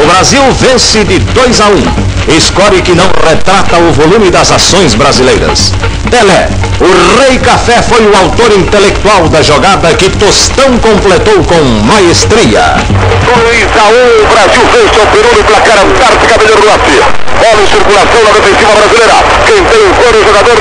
O 0.01 0.07
Brasil 0.07 0.41
vence 0.53 1.03
de 1.03 1.19
2 1.19 1.61
a 1.61 1.67
1. 1.67 2.39
Score 2.39 2.81
que 2.81 2.93
não 2.93 3.09
retrata 3.27 3.77
o 3.77 3.91
volume 3.91 4.31
das 4.31 4.51
ações 4.51 4.93
brasileiras. 4.93 5.73
Pelé, 6.09 6.47
o 6.79 7.19
Rei 7.19 7.39
Café 7.39 7.81
foi 7.81 8.05
o 8.05 8.15
autor 8.15 8.51
intelectual 8.57 9.27
da 9.29 9.41
jogada 9.41 9.93
que 9.95 10.09
Tostão 10.09 10.77
completou 10.79 11.43
com 11.43 11.61
maestria. 11.85 12.77
2 12.79 13.65
a 13.75 13.85
1, 13.89 14.27
Brasil 14.29 14.63
vence 14.71 14.99
ao 14.99 15.07
Peru 15.07 15.29
no 15.35 15.43
placar 15.43 15.77
Antártica 15.79 16.37
Melhor 16.37 16.61
Norte. 16.63 16.95
Bola 17.35 17.61
em 17.61 17.67
circulação 17.67 18.21
na 18.23 18.31
defensiva 18.31 18.71
brasileira. 18.75 19.15
Quem 19.45 19.63
tem 19.65 19.81
o 19.81 19.93
coro, 19.95 20.17
o 20.17 20.25
jogador 20.25 20.55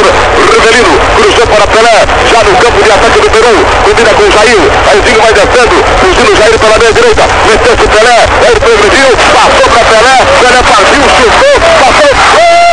Rivelino. 0.52 0.94
Cruzou 1.16 1.46
para 1.46 1.66
Pelé, 1.66 1.98
já 2.30 2.40
no 2.44 2.56
campo 2.56 2.82
de 2.82 2.90
ataque 2.90 3.20
do 3.20 3.30
Peru. 3.30 3.54
Combina 3.84 4.10
com 4.14 4.30
Jair. 4.30 4.64
Jairzinho 4.86 5.20
vai 5.22 5.32
descendo. 5.32 5.76
Fugindo 6.00 6.36
Jair 6.36 6.58
pela 6.58 6.78
meia 6.78 6.92
direita. 6.92 7.22
Meteu-se 7.46 7.86
Pelé. 7.88 8.18
Ele 8.48 8.60
progrediu. 8.60 9.08
Passou 9.34 9.66
para 9.70 9.84
Pelé. 9.92 10.16
Pelé 10.40 10.60
partiu, 10.62 11.02
chutou. 11.14 11.54
Passou. 11.78 12.10
Gol! 12.34 12.64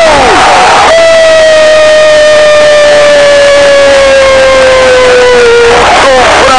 Do 0.92 1.21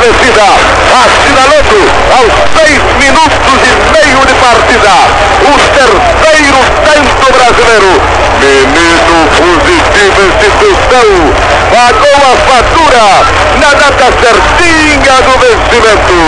a 0.00 0.06
baliza 0.06 0.40
desguarnecida, 0.40 0.48
assinalando 1.04 1.80
aos 2.16 2.32
6 2.56 2.80
minutos 2.98 3.58
e 3.62 3.72
meio 3.92 4.20
de 4.24 4.34
partida 4.34 4.94
o 5.44 5.52
terceiro 5.76 6.60
tanto 6.84 7.26
brasileiro. 7.32 7.92
Menino 8.40 9.18
positivo 9.36 10.20
instituição, 10.24 11.08
pagou 11.70 12.18
a 12.24 12.34
fatura 12.48 13.06
na 13.60 13.70
data 13.74 14.06
certinha 14.20 15.16
do 15.22 15.34
vencimento. 15.38 16.20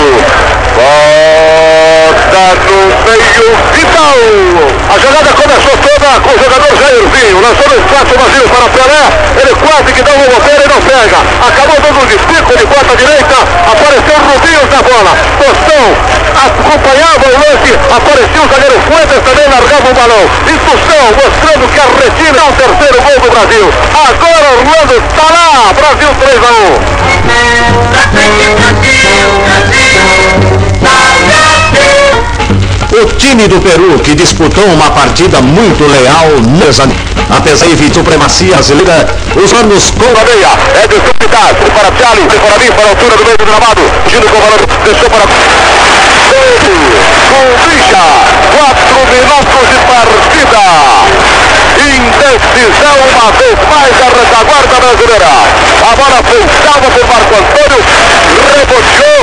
Bota 0.77 2.47
no 2.67 2.79
meio 3.07 3.49
final. 3.73 4.19
A 4.91 4.97
jogada 4.99 5.31
começou 5.33 5.75
com 6.21 6.29
o 6.29 6.39
jogador 6.39 6.73
Jairzinho. 6.77 7.41
Lançou 7.41 7.69
no 7.73 7.77
espaço 7.81 8.13
vazio 8.19 8.47
para 8.53 8.69
Pelé. 8.69 9.05
Ele 9.41 9.55
quase 9.57 9.93
que 9.93 10.03
dá 10.03 10.13
uma 10.13 10.29
bobeira 10.29 10.63
e 10.65 10.69
não 10.69 10.81
pega. 10.83 11.19
Acabou 11.49 11.81
dando 11.81 12.07
de 12.09 12.19
pico 12.19 12.53
de 12.59 12.67
bota 12.67 12.97
direita. 12.97 13.37
Apareceu 13.73 14.19
Rubinho 14.21 14.63
na 14.69 14.83
bola. 14.83 15.13
Tostão 15.41 15.85
acompanhava 16.43 17.25
o 17.29 17.37
lance. 17.41 17.73
Apareceu 17.89 18.43
o 18.43 18.49
zagueiro 18.53 18.77
Fuentes 18.83 19.21
também 19.25 19.49
largava 19.49 19.89
o 19.89 19.95
balão. 19.95 20.23
Tostão 20.63 21.03
mostrando 21.17 21.65
que 21.73 21.81
a 21.81 21.89
retina 21.89 22.39
é 22.39 22.45
o 22.45 22.53
terceiro 22.53 22.99
gol 23.03 23.19
do 23.21 23.31
Brasil. 23.31 23.67
Agora 23.93 24.47
Orlando 24.53 24.95
está 25.01 25.27
lá. 25.33 25.73
Brasil 25.73 26.11
3 26.21 26.37
a 26.43 26.51
1. 30.19 30.22
O 32.93 33.07
time 33.17 33.49
do 33.49 33.59
Peru, 33.59 33.99
que 34.01 34.15
disputou 34.15 34.65
uma 34.67 34.91
partida 34.91 35.41
muito 35.41 35.83
leal, 35.85 36.29
apesar 37.31 37.67
de 37.67 37.95
supremacia 37.95 38.53
brasileira, 38.55 39.07
os 39.35 39.53
anos 39.55 39.91
com 39.91 40.05
a 40.05 40.25
meia, 40.25 40.51
é 40.83 40.87
de 40.87 41.01
para 41.31 41.91
Charlie, 41.99 42.29
para 42.29 42.59
mim, 42.59 42.71
para 42.71 42.87
a 42.87 42.91
altura 42.91 43.17
do 43.17 43.25
meio 43.25 43.39
do 43.39 43.47
gramado, 43.47 43.81
giro 44.11 44.29
com 44.29 44.37
o 44.37 44.41
valor, 44.43 44.61
deixou 44.85 45.09
para... 45.09 45.92
Com 46.43 47.47
Bicha, 47.63 48.03
quatro 48.51 49.01
minutos 49.15 49.65
de 49.71 49.79
partida. 49.87 50.65
Indecisão 51.79 52.97
uma 53.11 53.31
vez 53.33 53.59
mais 53.71 53.95
a 54.03 54.09
retaguarda 54.11 54.77
brasileira. 54.81 55.31
A 55.83 55.97
bola 55.97 56.21
foi 56.25 56.43
salva 56.65 56.91
por 56.91 57.07
Marco 57.07 57.35
Antônio, 57.35 57.81
reboteou, 58.55 59.21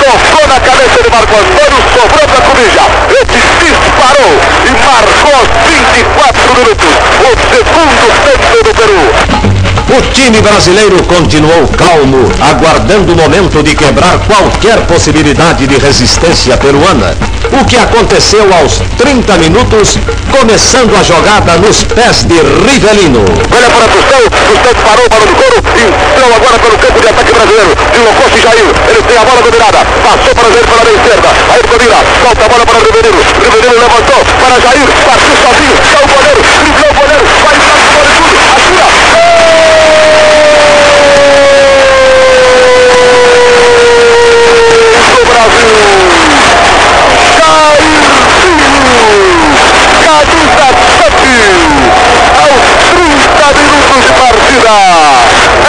tocou 0.00 0.48
na 0.48 0.60
cabeça 0.60 1.02
de 1.02 1.10
Marco 1.10 1.34
Antônio, 1.36 1.78
sobrou 1.92 2.28
para 2.28 2.40
Cubija. 2.40 2.84
Ele 3.10 3.38
disparou 3.60 4.32
e 4.64 4.70
marcou 4.86 5.40
24 5.68 6.54
minutos. 6.54 6.92
O 7.20 7.32
segundo 7.54 8.04
tempo 8.24 8.64
do 8.64 8.74
Peru. 8.74 9.53
O 9.84 10.00
time 10.12 10.40
brasileiro 10.40 11.02
continuou 11.04 11.68
calmo, 11.76 12.24
aguardando 12.40 13.12
o 13.12 13.16
momento 13.16 13.62
de 13.62 13.74
quebrar 13.74 14.18
qualquer 14.26 14.80
possibilidade 14.86 15.66
de 15.66 15.76
resistência 15.76 16.56
peruana. 16.56 17.14
O 17.52 17.64
que 17.66 17.76
aconteceu 17.76 18.42
aos 18.54 18.80
30 18.96 19.36
minutos, 19.36 19.98
começando 20.32 20.96
a 20.96 21.02
jogada 21.02 21.58
nos 21.58 21.84
pés 21.84 22.24
de 22.24 22.34
Rivelino. 22.64 23.24
Olha 23.52 23.68
para 23.70 23.86
Tostão, 23.92 24.24
Tostão 24.24 24.74
parou 24.82 25.08
para 25.08 25.22
o 25.22 25.34
couro, 25.36 25.58
entrou 25.60 26.34
agora 26.34 26.58
pelo 26.58 26.78
campo 26.78 27.00
de 27.00 27.08
ataque 27.08 27.32
brasileiro. 27.32 27.76
Deslocou-se 27.92 28.40
Jair, 28.40 28.66
ele 28.88 29.02
tem 29.02 29.16
a 29.18 29.24
bola 29.24 29.42
dominada, 29.42 29.78
passou 30.00 30.34
para 30.34 30.48
Jair 30.48 30.64
pela 30.64 30.82
esquerda. 30.96 31.28
Aí 31.52 31.62
domina, 31.62 31.98
solta 32.24 32.44
a 32.44 32.48
bola 32.48 32.64
para 32.64 32.78
Rivelino. 32.80 33.20
Rivelino 33.20 33.76
levantou 33.84 34.20
para 34.40 34.56
Jair, 34.64 34.88
partiu 35.04 35.36
sozinho, 35.44 35.76
é 35.76 36.00
o 36.00 36.08
goleiro, 36.08 36.40
driblou 36.40 36.90
o 36.90 36.94
goleiro, 37.04 37.24
vai 37.44 37.54
entrar 37.54 37.76
com 37.76 37.88
bola 37.92 38.08
e 38.08 38.22
tudo, 38.24 38.38
atira. 38.56 39.04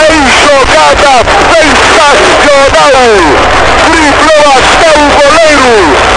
em 0.08 0.24
jogada 0.44 1.24
sensacional. 1.52 3.04
Driblou 3.86 4.44
até 4.56 4.90
o 4.96 5.06
goleiro 5.16 5.72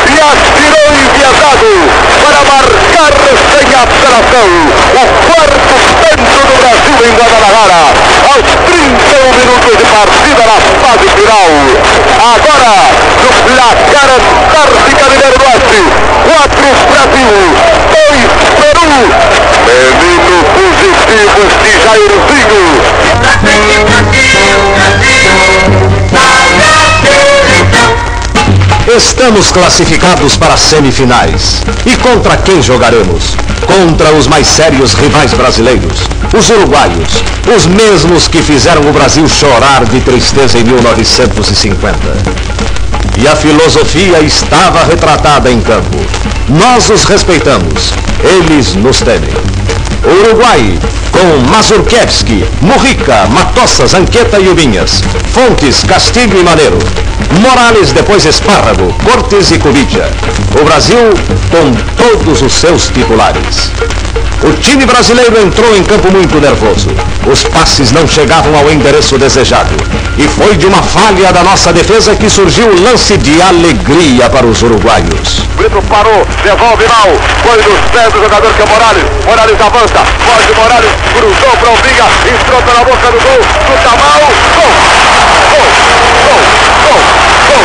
e 0.05 0.15
atirou 0.19 0.87
enviesado 0.93 1.71
para 2.23 2.39
marcar 2.43 3.11
sem 3.51 3.67
alteração. 3.75 4.49
O 4.93 5.03
quarto 5.27 5.75
tanto 6.01 6.37
do 6.47 6.55
Brasil 6.59 6.97
em 7.05 7.13
Guadalajara. 7.39 7.87
Aos 8.33 8.51
31 8.67 9.31
minutos 9.39 9.77
de 9.77 9.85
partida 9.85 10.43
na 10.43 10.59
fase 10.83 11.07
final. 11.15 11.51
Agora, 12.19 12.73
no 13.23 13.31
placar 13.47 14.09
Antártica 14.19 15.05
Mineiro 15.09 15.39
Norte. 15.39 15.79
4 16.27 16.67
Brasil, 16.91 17.31
2 17.95 18.27
Peru. 18.59 18.91
Menino 19.65 20.35
positivo 20.51 21.41
de 21.63 21.71
Jairzinho. 21.87 22.28
Estamos 28.99 29.49
classificados 29.49 30.35
para 30.35 30.55
as 30.55 30.59
semifinais. 30.59 31.61
E 31.85 31.95
contra 31.95 32.35
quem 32.35 32.61
jogaremos? 32.61 33.33
Contra 33.65 34.13
os 34.13 34.27
mais 34.27 34.45
sérios 34.45 34.93
rivais 34.93 35.33
brasileiros, 35.33 36.01
os 36.37 36.49
uruguaios, 36.49 37.23
os 37.55 37.65
mesmos 37.65 38.27
que 38.27 38.41
fizeram 38.41 38.81
o 38.81 38.91
Brasil 38.91 39.25
chorar 39.29 39.85
de 39.85 40.01
tristeza 40.01 40.59
em 40.59 40.65
1950. 40.65 41.97
E 43.17 43.25
a 43.25 43.37
filosofia 43.37 44.19
estava 44.19 44.83
retratada 44.83 45.49
em 45.49 45.61
campo. 45.61 45.97
Nós 46.49 46.89
os 46.89 47.05
respeitamos, 47.05 47.93
eles 48.21 48.75
nos 48.75 48.99
temem. 48.99 49.68
O 50.03 50.27
Uruguai, 50.27 50.79
com 51.11 51.51
Mazurkevski, 51.51 52.45
Murrica, 52.61 53.27
Matossa, 53.27 53.85
Zanqueta 53.85 54.39
e 54.39 54.47
Ubinhas. 54.47 55.03
Fontes, 55.33 55.83
Castilho 55.83 56.39
e 56.39 56.43
Maneiro. 56.43 56.77
Morales, 57.41 57.91
depois 57.91 58.25
Espárrago, 58.25 58.93
Cortes 59.03 59.51
e 59.51 59.59
Cubidia. 59.59 60.09
O 60.59 60.63
Brasil 60.63 60.97
com 61.51 61.71
todos 61.95 62.41
os 62.41 62.53
seus 62.53 62.87
titulares. 62.87 63.71
O 64.41 64.53
time 64.53 64.85
brasileiro 64.85 65.37
entrou 65.41 65.75
em 65.75 65.83
campo 65.83 66.09
muito 66.11 66.39
nervoso. 66.39 66.87
Os 67.29 67.43
passes 67.43 67.91
não 67.91 68.07
chegavam 68.07 68.55
ao 68.57 68.71
endereço 68.71 69.17
desejado. 69.17 69.75
E 70.17 70.23
foi 70.29 70.55
de 70.55 70.65
uma 70.65 70.81
falha 70.81 71.31
da 71.33 71.43
nossa 71.43 71.73
defesa 71.73 72.15
que 72.15 72.29
surgiu 72.29 72.67
o 72.67 72.81
lance 72.81 73.17
de 73.17 73.41
alegria 73.41 74.29
para 74.29 74.45
os 74.45 74.61
uruguaios. 74.61 75.41
Brito 75.57 75.81
parou, 75.89 76.25
devolve 76.41 76.87
mal. 76.87 77.09
Foi 77.43 77.57
nos 77.57 77.91
pés 77.91 78.13
do 78.13 78.21
jogador 78.21 78.53
que 78.53 78.61
é 78.61 78.65
Morales. 78.65 79.03
Morales 79.25 79.61
avança, 79.61 79.88
foge 79.97 80.53
Morales, 80.55 80.91
cruzou 81.13 81.57
para 81.57 81.69
o 81.71 81.75
Vinha, 81.77 82.05
entrou 82.31 82.61
pela 82.61 82.83
boca 82.83 83.11
do 83.11 83.19
gol, 83.19 83.41
chuta 83.65 83.89
mal. 83.97 84.21
Gol! 84.55 84.71
Gol! 85.49 85.67
Gol! 86.25 86.41
Gol! 86.83 87.01
Gol! 87.47 87.63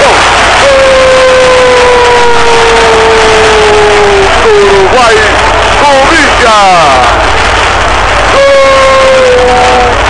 Gol! 0.00 0.16
Uruguai! 4.46 5.16
Corinthians! 5.80 7.04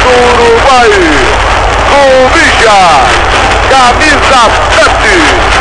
Gol 0.05 0.21
Uruguai! 0.35 0.91
Corinthians! 1.91 3.09
Camisa 3.71 4.43
7! 4.75 5.55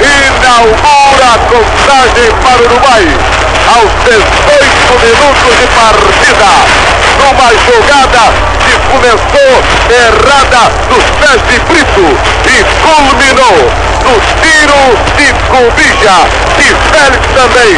Inaugura 0.00 1.26
a 1.26 1.38
contagem 1.38 2.28
para 2.42 2.60
o 2.60 2.64
Uruguai 2.64 3.43
aos 3.68 3.90
18 4.04 4.94
minutos 5.00 5.52
de 5.58 5.66
partida. 5.74 6.50
Numa 7.18 7.50
jogada 7.64 8.32
que 8.64 8.74
começou 8.90 9.52
errada 9.88 10.70
dos 10.88 11.04
pés 11.20 11.40
de 11.48 11.58
Brito 11.60 12.18
e 12.44 12.64
culminou 12.82 13.93
tiro 14.42 14.82
de 15.16 15.32
Cubija. 15.48 16.18
E 16.58 16.68
Félix 16.90 17.26
também 17.34 17.72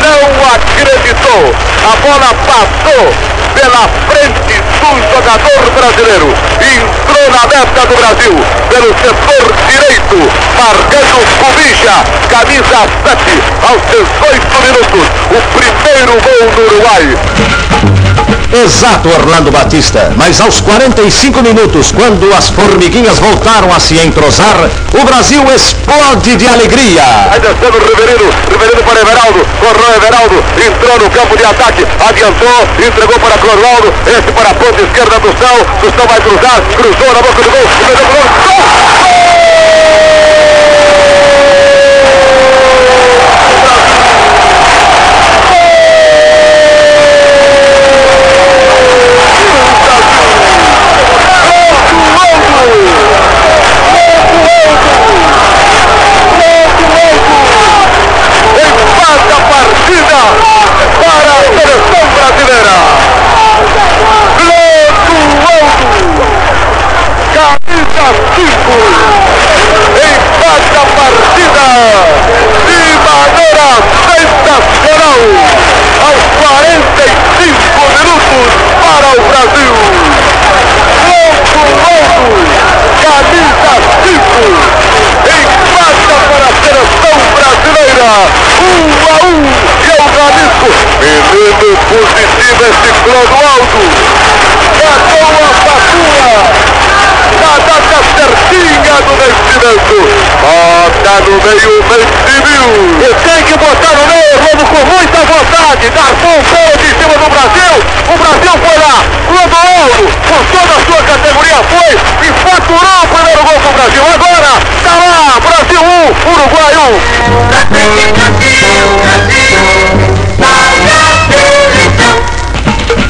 não 0.00 0.20
acreditou. 0.54 1.54
A 1.84 1.96
bola 1.96 2.34
passou 2.46 3.14
pela 3.54 3.88
frente 4.08 4.60
do 4.80 4.90
jogador 5.14 5.70
brasileiro. 5.74 6.34
Entrou 6.60 7.30
na 7.30 7.46
meta 7.46 7.86
do 7.86 7.96
Brasil 7.96 8.34
pelo 8.68 8.88
setor 8.94 9.52
direito, 9.68 10.18
marcando 10.56 11.16
Cubija, 11.38 11.96
camisa 12.28 12.88
7, 13.04 13.42
aos 13.68 13.82
18 13.90 14.62
minutos. 14.62 15.06
O 15.30 15.40
primeiro 15.58 16.12
gol 16.20 16.50
do 16.54 16.74
Uruguai. 16.74 17.18
Exato, 18.52 19.08
Orlando 19.08 19.52
Batista. 19.52 20.12
Mas 20.16 20.40
aos 20.40 20.60
45 20.60 21.40
minutos, 21.40 21.92
quando 21.92 22.32
as 22.34 22.48
formiguinhas 22.50 23.18
voltaram 23.18 23.72
a 23.72 23.78
se 23.78 23.96
entrosar, 23.98 24.56
o 24.92 25.04
Brasil 25.04 25.42
explode 25.70 26.36
de 26.36 26.46
alegria. 26.48 27.02
Aí 27.30 27.40
descendo 27.40 27.78
o 27.78 27.80
Riverino, 27.80 28.26
Riverino 28.50 28.82
para 28.82 29.00
Everaldo, 29.00 29.46
correu 29.60 29.94
Everaldo, 29.94 30.44
entrou 30.58 30.98
no 30.98 31.10
campo 31.10 31.36
de 31.36 31.44
ataque, 31.44 31.86
adiantou, 32.08 32.68
entregou 32.78 33.18
para 33.20 33.38
Clodoaldo, 33.38 33.94
esse 34.06 34.32
para 34.32 34.50
a 34.50 34.54
ponta 34.54 34.82
esquerda 34.82 35.18
do 35.20 35.28
céu, 35.38 35.56
o 35.82 35.90
céu 35.96 36.06
vai 36.08 36.20
cruzar, 36.20 36.60
cruzou 36.76 37.14
na 37.14 37.22
boca 37.22 37.42
do 37.42 37.50
gol, 37.50 37.62
gol, 37.86 38.06
gol! 38.12 38.70
Camisa 67.34 68.06
5 68.34 68.72
empata 70.00 70.80
a 70.80 70.86
partida 70.96 71.68
de 72.66 72.80
maneira 73.04 73.68
sensacional 74.08 75.20
aos 76.00 76.22
45 76.40 77.84
minutos 77.92 78.48
para 78.80 79.08
o 79.10 79.20
Brasil. 79.28 79.74
Louco, 81.10 81.60
louco, 81.84 82.24
camisa 83.02 83.72
5 84.02 84.40
empata 85.28 86.16
para 86.30 86.46
a 86.46 86.56
seleção 86.64 87.16
brasileira. 87.36 88.10
1 88.60 88.64
a 89.04 89.26
1 89.26 89.44
e 89.80 89.90
é 89.90 90.00
o 90.00 90.08
Jalisco. 90.14 90.68
Menino 91.00 91.70
positivo 91.90 92.62
esse 92.64 92.90
Clodoaldo. 93.04 93.80
É 94.80 95.29
certinha 99.20 99.60
do 99.60 99.68
vencimento. 99.68 100.08
Bota 100.40 101.12
no 101.20 101.36
meio 101.44 101.68
o 101.68 101.84
vencimento. 101.84 102.80
E 103.00 103.08
tem 103.28 103.40
que 103.44 103.54
botar 103.58 103.92
no 103.94 104.04
meio, 104.06 104.34
vamos 104.38 104.66
com 104.68 104.80
muita 104.86 105.18
vontade. 105.18 105.84
Garçom 105.90 106.38
pênalti 106.50 106.86
em 106.86 106.94
cima 106.96 107.14
do 107.18 107.28
Brasil. 107.28 107.74
O 108.08 108.16
Brasil 108.16 108.54
foi 108.64 108.76
lá. 108.78 108.96
Clodoaldo, 109.28 110.04
com 110.26 110.40
toda 110.56 110.72
a 110.72 110.80
sua 110.86 111.00
categoria, 111.02 111.60
foi 111.68 111.90
e 112.26 112.28
faturou 112.32 112.98
o 113.02 113.08
primeiro 113.08 113.42
gol 113.44 113.58
pro 113.60 113.72
Brasil. 113.72 114.02
Agora, 114.14 114.52
tá 114.82 114.92
lá, 114.96 115.40
Brasil 115.40 115.82
1, 115.82 115.84
Uruguai 116.32 116.72
1. 116.76 117.00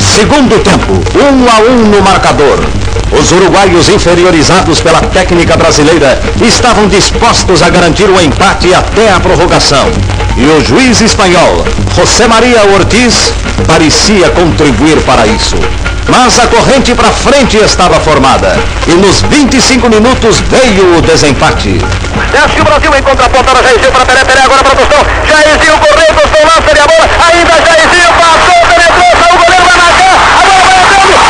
Segundo 0.00 0.58
tempo, 0.62 0.92
1 1.14 1.18
um 1.22 1.48
a 1.48 1.58
1 1.60 1.70
um 1.70 1.76
no 1.86 2.02
marcador. 2.02 2.58
Os 3.12 3.32
uruguaios 3.32 3.88
inferiorizados 3.88 4.80
pela 4.80 5.00
técnica 5.00 5.56
brasileira 5.56 6.20
estavam 6.40 6.86
dispostos 6.88 7.62
a 7.62 7.68
garantir 7.68 8.08
o 8.08 8.20
empate 8.20 8.72
até 8.72 9.12
a 9.12 9.18
prorrogação. 9.18 9.90
E 10.36 10.44
o 10.44 10.64
juiz 10.64 11.00
espanhol, 11.00 11.64
José 11.94 12.26
Maria 12.28 12.64
Ortiz, 12.72 13.32
parecia 13.66 14.30
contribuir 14.30 15.00
para 15.02 15.26
isso. 15.26 15.56
Mas 16.08 16.38
a 16.38 16.46
corrente 16.46 16.94
para 16.94 17.10
frente 17.10 17.56
estava 17.56 18.00
formada. 18.00 18.56
E 18.86 18.92
nos 18.92 19.22
25 19.22 19.88
minutos 19.88 20.40
veio 20.40 20.96
o 20.96 21.02
desempate. 21.02 21.78
Desce 22.32 22.60
o 22.60 22.64
Brasil 22.64 22.90
em 22.96 23.02
contraponta 23.02 23.52
na 23.54 23.62
Jairzinho 23.62 23.92
para 23.92 24.06
Pelé, 24.06 24.24
Pelé 24.24 24.42
agora 24.42 24.62
para 24.62 24.76
Tostão. 24.76 24.98
Jairzinho 25.26 25.78
correu, 25.78 26.14
Tostão 26.14 26.42
lança 26.46 26.74
de 26.74 26.80
a 26.80 26.86
bola. 26.86 27.08
Ainda 27.28 27.52
Jairzinho 27.52 28.08
passou, 28.14 28.60
penetrou, 28.68 29.10
saiu 29.20 29.34
o 29.34 29.38
goleiro, 29.38 29.64
vai 29.64 29.76
marcar. 29.76 30.14
Agora 30.40 30.62
vai 30.64 30.80
entrando. 30.80 31.29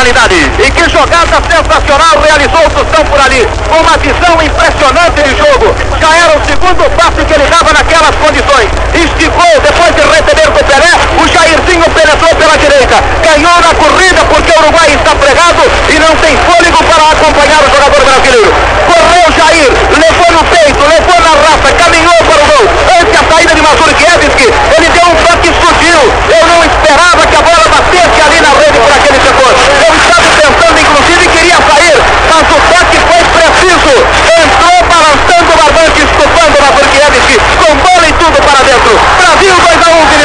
E 0.00 0.70
que 0.72 0.88
jogada 0.88 1.36
sensacional 1.44 2.16
realizou 2.24 2.64
o 2.64 2.70
Tostão 2.70 3.04
por 3.04 3.20
ali. 3.20 3.46
Uma 3.68 3.98
visão 4.00 4.32
impressionante 4.40 5.20
de 5.20 5.36
jogo. 5.36 5.76
Já 6.00 6.08
era 6.16 6.38
o 6.38 6.44
segundo 6.48 6.88
passe 6.96 7.20
que 7.20 7.34
ele 7.34 7.44
dava 7.52 7.68
naquelas 7.74 8.16
condições. 8.16 8.72
Esticou, 8.96 9.60
depois 9.60 9.92
de 9.92 10.00
receber 10.00 10.48
do 10.48 10.64
Pelé, 10.64 10.92
o 11.20 11.28
Jairzinho 11.28 11.84
penetrou 11.92 12.34
pela 12.34 12.56
direita. 12.56 12.96
Ganhou 13.20 13.60
na 13.60 13.74
corrida 13.76 14.24
porque 14.24 14.50
o 14.50 14.58
Uruguai 14.64 14.88
está 14.88 15.12
pregado 15.14 15.62
e 15.92 15.98
não 16.00 16.16
tem 16.16 16.32
fôlego 16.48 16.80
para 16.84 17.04
acompanhar 17.12 17.60
o 17.60 17.68
jogador 17.68 18.00
brasileiro. 18.00 18.52
Correu 18.88 19.26
Jair, 19.36 19.68
levou 20.00 20.30
no 20.32 20.44
peito, 20.48 20.80
levou 20.80 21.20
na 21.20 21.34
raça, 21.44 21.68
caminhou 21.76 22.18
para 22.24 22.40
o 22.40 22.46
gol. 22.48 22.64
Antes 22.96 23.20
a 23.20 23.22
saída 23.34 23.54
de 23.54 23.62
Mazurkiewicz, 23.62 24.48
ele 24.48 24.88
deu 24.96 25.06
um 25.12 25.16
toque 25.28 25.52
sutil. 25.60 26.00
Eu 26.08 26.42
não 26.48 26.64
esperava 26.64 27.26
que 27.26 27.36
a 27.36 27.42
bola 27.42 27.66
batesse 27.68 28.18
ali 28.24 28.40
na 28.40 28.52
rede 28.56 28.78
por 28.80 28.92
aquele 28.92 29.20
setor. 29.20 29.52
Eu 29.86 29.94
estava 29.94 30.28
tentando, 30.40 30.78
inclusive, 30.80 31.28
queria 31.28 31.58
sair, 31.60 31.98
mas 32.30 32.44
o 32.50 32.58
toque 32.70 32.98
foi 33.10 33.22
preciso. 33.34 33.94
Entrou 34.30 34.78
balançando 34.90 35.50
o 35.50 35.56
barbante, 35.56 35.98
estufando 36.00 36.56
Mazurkiewicz, 36.60 37.42
com 37.60 37.72
bola 37.76 38.06
e 38.08 38.12
tudo 38.12 38.38
para 38.42 38.60
dentro. 38.64 38.92
Brasil 39.18 39.60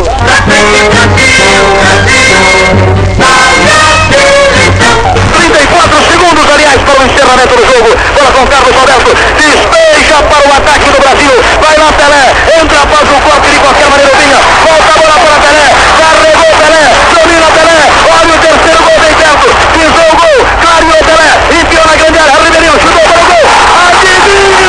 34 5.36 6.10
segundos, 6.10 6.44
aliás, 6.54 6.80
para 6.82 6.98
o 6.98 7.04
encerramento 7.04 7.54
do 7.54 7.66
jogo. 7.66 7.90
Bola 8.14 8.30
com 8.32 8.46
Carlos 8.46 8.76
Alberto. 8.76 9.10
Despeja 9.36 10.22
para 10.22 10.48
o 10.48 10.52
ataque 10.56 10.90
do 10.90 10.98
Brasil. 10.98 11.34
Vai 11.60 11.76
lá, 11.76 11.92
Pelé. 11.92 12.32
Entra 12.60 12.80
após 12.82 13.02
o 13.02 13.20
corte 13.20 13.50
de 13.50 13.58
qualquer 13.58 13.88
maneira. 13.90 14.16
Vinha. 14.16 14.40
Volta 14.64 14.88
a 14.88 14.98
bola 15.00 15.16
para 15.20 15.36
Pelé. 15.46 15.68
Carregou 16.00 16.52
Pelé. 16.56 16.84
Domina 17.14 17.48
Pelé. 17.52 17.80
Olha 18.08 18.34
o 18.34 18.38
terceiro 18.38 18.80
gol 18.82 18.98
bem 19.00 19.14
perto. 19.14 19.46
Pisou 19.74 20.08
o 20.08 20.16
gol. 20.16 20.38
Clareou 20.62 21.04
Pelé. 21.04 21.30
Enfiou 21.60 21.84
na 21.86 21.94
grande 21.94 22.18
área. 22.18 22.40
Ribeirinho 22.42 22.76
chutou 22.80 23.04
para 23.04 23.20
o 23.20 23.26
gol. 23.28 23.44
Adivinhe! 23.88 24.68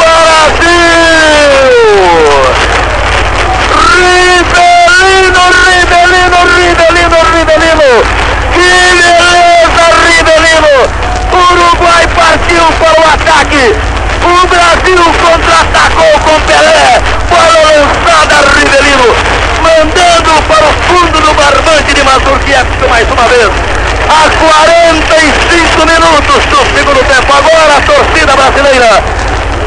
Brasil! 0.00 0.90
Ribelino, 4.10 5.44
Ribelino, 5.64 6.40
Ribelino, 6.54 7.18
Ribelino! 7.32 7.90
Que 8.54 8.70
beleza, 8.98 9.84
Ribelino! 10.04 10.74
Uruguai 11.32 12.04
partiu 12.14 12.64
para 12.78 12.98
o 13.00 13.04
ataque! 13.14 13.64
O 14.22 14.46
Brasil 14.46 15.04
contra-atacou 15.22 16.14
com 16.20 16.36
Pelé! 16.42 17.00
Bola 17.28 17.60
lançada, 17.70 18.36
Ribelino! 18.54 19.10
Mandando 19.62 20.32
para 20.48 20.64
o 20.64 20.72
fundo 20.88 21.18
barbante 21.90 21.94
de 21.94 22.02
Mazurkiewicz 22.02 22.88
mais 22.88 23.06
uma 23.10 23.26
vez! 23.28 23.50
A 24.08 24.30
45 24.30 25.86
minutos 25.86 26.44
do 26.46 26.58
segundo 26.76 27.02
tempo, 27.06 27.32
agora 27.32 27.76
a 27.76 27.80
torcida 27.82 28.36
brasileira! 28.36 29.02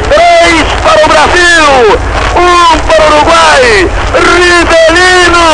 Três 0.10 0.64
para 0.84 1.06
o 1.06 1.08
Brasil, 1.08 2.00
um 2.36 2.78
para 2.80 3.04
o 3.04 3.16
Uruguai. 3.16 3.90
Ribelino, 4.14 5.48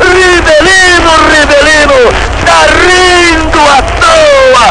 Ribelino, 0.00 1.12
Ribelino, 1.30 2.00
tá 2.44 2.60
rindo 2.82 3.60
à 3.70 3.82
toa. 4.00 4.66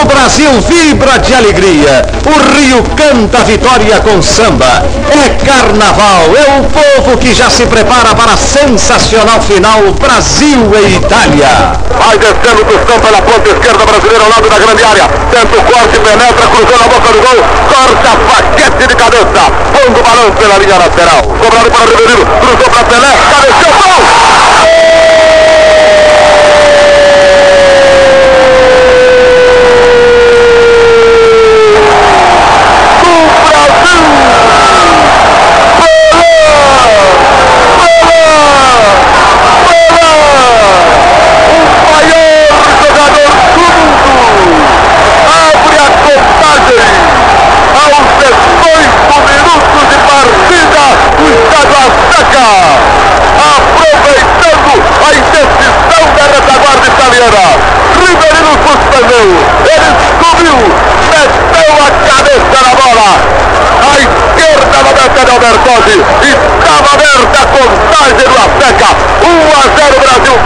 O 0.00 0.06
Brasil 0.06 0.50
vibra 0.62 1.18
de 1.18 1.34
alegria. 1.34 2.02
O 2.24 2.56
Rio 2.56 2.82
canta 2.96 3.44
vitória 3.44 4.00
com 4.00 4.22
samba. 4.22 4.82
É 5.10 5.44
carnaval. 5.44 6.24
É 6.34 6.60
o 6.60 6.64
povo 6.64 7.18
que 7.18 7.34
já 7.34 7.50
se 7.50 7.66
prepara 7.66 8.14
para 8.14 8.32
a 8.32 8.36
sensacional 8.36 9.40
final 9.42 9.80
Brasil 10.00 10.70
e 10.74 10.96
Itália. 10.96 11.76
Vai 11.98 12.16
descendo 12.16 12.62
o 12.62 12.64
Tostão 12.64 12.98
pela 13.00 13.20
ponta 13.20 13.50
esquerda 13.50 13.84
brasileira 13.84 14.24
ao 14.24 14.30
lado 14.30 14.48
da 14.48 14.58
grande 14.58 14.82
área. 14.82 15.08
Tenta 15.30 15.60
o 15.60 15.64
corte, 15.64 15.98
penetra, 16.00 16.46
cruzou 16.48 16.78
na 16.78 16.88
boca 16.88 17.12
do 17.12 17.20
gol. 17.20 17.44
Corta 17.68 18.08
a 18.08 18.16
faquete 18.32 18.88
de 18.88 18.96
cabeça. 18.96 19.42
Pondo 19.72 20.00
o 20.00 20.02
balão 20.02 20.30
pela 20.32 20.56
linha 20.56 20.78
lateral. 20.78 21.22
Cobrado 21.22 21.70
para 21.70 21.84
Ribeirinho. 21.84 22.26
Cruzou 22.40 22.70
para 22.70 22.84
Pelé. 22.84 23.12
Cabeceou. 23.30 23.72
Gol! 23.76 24.91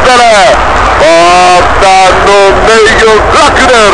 Pelé. 0.06 0.54
Bota 1.02 1.96
no 2.26 2.38
meio 2.62 3.10
Lackner. 3.34 3.90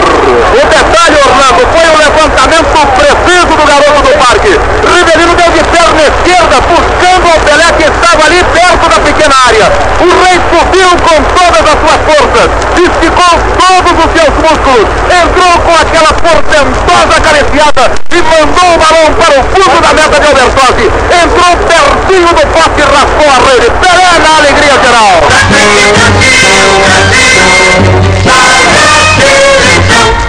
O 0.52 0.66
detalhe, 0.68 1.16
Orlando, 1.24 1.62
foi 1.72 1.88
o 1.88 1.96
levantamento 1.96 2.86
preciso 2.92 3.56
do 3.56 3.64
garoto 3.64 4.02
do 4.02 4.12
parque. 4.20 4.60
Rivelino 4.92 5.34
deu 5.34 5.50
de 5.52 5.64
perna 5.64 6.02
esquerda, 6.02 6.60
buscando 6.68 7.28
o 7.34 7.40
Pelé 7.40 7.72
que 7.78 7.84
estava 7.84 8.26
ali 8.26 8.44
perto 8.44 8.88
da 8.90 9.00
pequena 9.00 9.34
área. 9.46 9.72
O 10.00 10.08
rei 10.22 10.36
subiu 10.52 10.90
com 11.00 11.16
todas 11.32 11.64
as 11.72 11.78
suas 11.80 12.00
forças, 12.04 12.50
esticou 12.76 13.32
todos 13.56 14.04
os 14.04 14.12
seus 14.12 14.34
músculos, 14.36 14.88
entrou 15.08 15.52
com 15.64 15.74
aquela 15.80 16.12
portentosa 16.12 17.16
acariciada 17.16 18.01
e 18.12 18.20
mandou 18.20 18.74
o 18.74 18.78
balão 18.78 19.08
para 19.14 19.40
o 19.40 19.44
fundo 19.44 19.80
da 19.80 19.92
meta 19.94 20.20
de 20.20 20.26
Albertosi. 20.26 20.86
Entrou 21.08 21.52
pertinho 21.64 22.28
do 22.28 22.44
poste 22.52 22.82
raspou 22.82 23.28
a 23.32 23.38
rede. 23.48 23.70
Pelé 23.80 24.10
na 24.20 24.36
alegria 24.36 24.76
geral. 24.84 25.16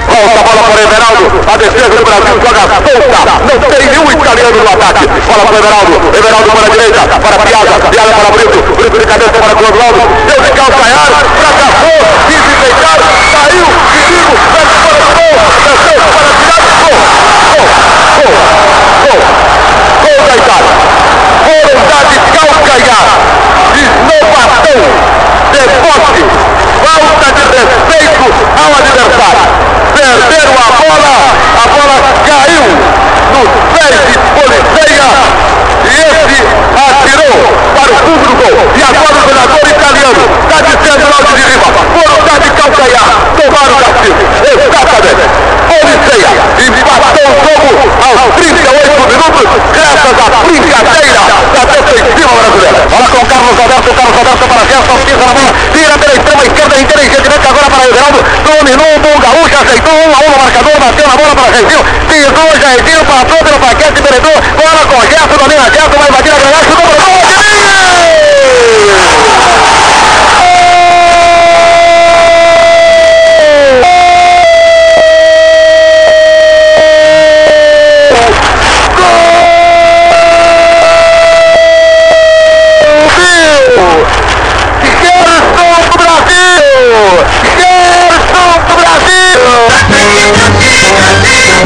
Volta 0.08 0.40
a 0.40 0.44
bola 0.44 0.64
para 0.64 0.76
o 0.76 0.84
Everaldo. 0.84 1.26
A 1.52 1.58
defesa 1.58 1.90
do 1.90 2.06
Brasil 2.06 2.36
joga 2.40 2.64
solta. 2.72 3.32
Não 3.44 3.60
tem 3.60 3.88
nenhum 3.88 4.12
italiano 4.12 4.64
no 4.64 4.70
ataque. 4.72 5.04
Bola 5.08 5.44
para 5.44 5.56
o 5.56 5.60
Everaldo. 5.60 5.96
Everaldo 6.18 6.52
para 6.52 6.66
a 6.66 6.70
direita. 6.70 7.02
Para 7.20 7.38
Piazza. 7.44 7.76
Piazza 7.92 8.14
para 8.14 8.32
Brito. 8.32 8.60
Brito 8.78 9.00
de 9.00 9.06
cabeça 9.06 9.38
para 9.44 9.56
Clodoaldo. 9.56 10.02
Deu 10.28 10.40
de 10.42 10.52
calcanhar. 10.52 11.12
Fracassou. 11.36 12.00
Quis 12.28 12.44
enfeitar. 12.48 13.00
Saiu. 13.34 13.68
Perigo. 13.92 14.34
Desce 14.54 14.78
para 14.80 14.94
o 14.94 15.14
gol. 15.14 15.36
Desceu 15.66 16.04
para 16.14 16.32
tirar. 16.40 16.64
Gol. 16.64 16.73
Respeito 27.54 28.24
ao 28.60 28.72
adversário. 28.76 29.46
Perderam 29.94 30.56
a 30.58 30.70
bola, 30.82 31.14
a 31.54 31.68
bola 31.70 31.98
caiu 32.26 32.66
nos 33.32 33.50
pés 33.72 33.96
de 34.10 34.18
Policeia 34.34 35.10
e 35.84 35.94
esse 36.02 36.42
atirou 36.76 37.38
para 37.76 37.92
o 37.92 37.98
fundo 37.98 38.26
do 38.26 38.34
gol. 38.36 38.58
E 38.76 38.84
agora 38.84 39.16
o 39.16 39.24
jogador 39.30 39.64
italiano 39.70 40.24
está 40.42 40.58
dizendo 40.62 41.06
lá 41.10 41.20
de 41.24 41.44
riba, 41.44 41.70
foram 41.94 42.20
dar 42.26 42.40
de 42.40 42.50
calcanhar, 42.52 43.10
tomaram 43.38 43.76
o 43.76 43.84
castigo. 43.84 44.24
Exatamente. 44.44 45.24
Policeia 45.70 46.32
empatou 46.68 47.28
o 47.28 47.38
jogo 47.44 47.72
aos 48.04 48.34
38 49.24 49.48
minutos, 49.48 49.72
graças 49.72 50.20
à 50.20 50.44
brincadeira 50.44 51.22
da 51.54 51.64
defensiva 51.64 52.34
brasileira. 52.36 52.80
Bola 52.92 53.08
com 53.08 53.26
Carlos 53.26 53.56
Alberto, 53.60 53.94
Carlos 53.94 54.18
Alberto 54.18 54.48
para 54.52 54.62
Gerson, 54.68 54.98
pisa 55.06 55.24
na 55.24 55.34
bola, 55.34 55.54
tira 55.72 55.98
pela 55.98 56.14
extrema 56.14 56.44
esquerda, 56.44 56.76
inteligentemente 56.82 57.48
agora 57.48 57.70
para 57.72 57.88
Everaldo, 57.88 58.20
dominou 58.44 58.92
o 58.96 59.00
bom 59.00 59.16
gaúcho, 59.24 59.56
aceitou 59.64 59.94
um 59.94 60.12
a 60.12 60.20
um 60.20 60.30
no 60.34 60.38
marcador, 60.44 60.76
bateu 60.76 61.08
na 61.08 61.16
bola 61.16 61.36
para 61.36 61.48
Reizinho, 61.56 61.84
pisou 62.10 62.50
Jairzinho, 62.60 63.06
passou 63.06 63.40
pelo 63.44 63.60
paquete, 63.64 64.02
penetrou, 64.04 64.36
bola 64.60 64.82
com 64.92 65.00
Gerson, 65.08 65.38
domina 65.40 65.66
Gerson, 65.72 65.98
vai 66.00 66.10
invadir 66.10 66.32
a 66.34 66.40
granada, 66.44 66.66
chutou 66.68 66.84
para 66.84 67.00
o 67.00 67.06
gol, 67.08 67.13
Brasil! 89.90 91.66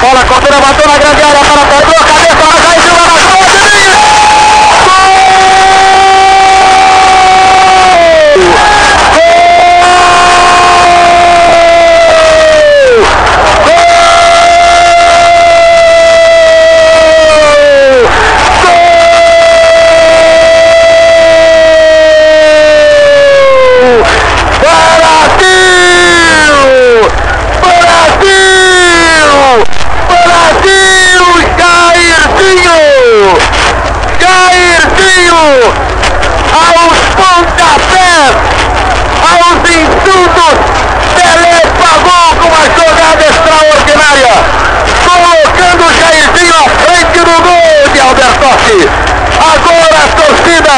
Bola 0.00 0.24
cortada, 0.24 0.60
bateu 0.60 0.86
na 0.86 0.98
grande 0.98 1.22
área 1.22 1.44
para 1.44 1.66
Pedro, 1.66 1.90
a 1.90 2.04
cabeça, 2.04 2.40
ela 2.40 2.58
caiu 2.60 2.80
de 2.80 2.90
lá 2.90 3.04
na 3.06 3.16
frente, 3.18 3.54
Brasil! 3.54 3.88
Brasil! 27.68 29.64
Brasil! 30.24 31.24
Jairzinho! 31.58 32.78
Jairzinho! 34.20 35.44
Aos 36.52 36.98
pontapés! 37.18 38.34
Aos 39.22 39.60
insultos! 39.68 40.58
Pelé 41.14 41.60
pagou 41.78 42.28
com 42.40 42.48
uma 42.48 42.64
jogada 42.76 43.24
extraordinária! 43.24 44.34
Colocando 45.04 45.82
o 45.84 45.92
Jairzinho 45.98 46.54
à 46.54 46.66
frente 46.84 47.18
do 47.20 47.36
gol 47.42 47.88
de 47.92 48.00
Albertotti! 48.00 48.80
Agora 49.40 49.96
a 49.96 50.08
torcida! 50.16 50.76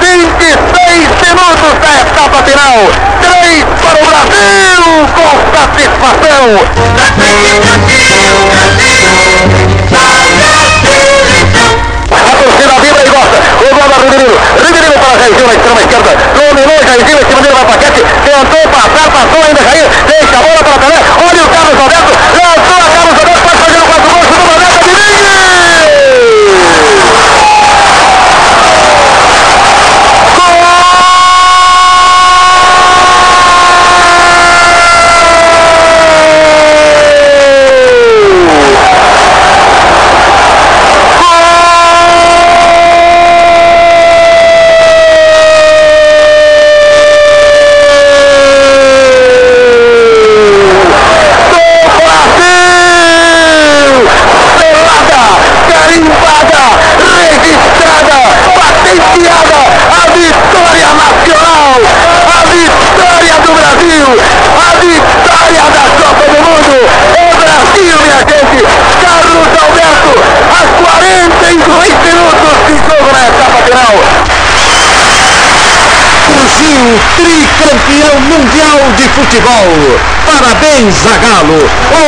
26 0.00 1.08
minutos 1.22 1.72
da 1.80 1.92
etapa 2.00 2.38
final. 2.42 2.78
3 3.20 3.64
para 3.82 3.98
o 4.00 4.06
Brasil 4.06 4.84
com 5.14 5.32
satisfação. 5.56 6.33
A 6.44 6.46
torcida 12.36 12.74
vibra 12.82 13.00
e 13.00 13.08
gosta. 13.08 13.38
O 13.64 13.74
gol 13.74 13.88
da 13.88 13.96
Riverino. 13.96 14.36
Para 15.00 15.18
Jairzinho 15.20 15.46
na 15.46 15.54
extrema 15.54 15.80
esquerda. 15.80 16.10
Dominou 16.34 16.78
Jairzinho 16.84 17.18
em 17.18 17.24
cima 17.24 17.40
dele 17.40 17.54
vai 17.54 17.64
paquete. 17.64 18.04
Tentou 18.24 18.64
passar, 18.68 19.06
passou 19.10 19.40
ainda 19.42 19.62
Jair. 19.62 19.88
Deixa 20.06 20.36
a 20.36 20.42
bola 20.42 20.60
para 20.62 20.78
Pelé. 20.80 21.00
Olha 21.16 21.42
o 21.44 21.48
Carlos 21.48 21.80
Alberto. 21.80 22.12
Tricampeão 77.16 78.20
mundial 78.20 78.80
de 78.96 79.08
futebol. 79.08 79.98
Parabéns, 80.26 80.94
Zagalo. 81.02 81.58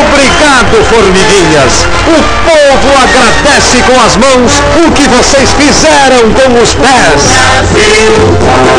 Obrigado, 0.00 0.84
formiguinhas. 0.88 1.86
O 2.06 2.18
povo 2.46 2.88
agradece 3.02 3.82
com 3.82 4.00
as 4.00 4.16
mãos 4.16 4.62
o 4.84 4.90
que 4.92 5.08
vocês 5.08 5.50
fizeram 5.52 6.30
com 6.32 6.62
os 6.62 6.74
pés. 6.74 7.22
Brasil, 7.32 8.14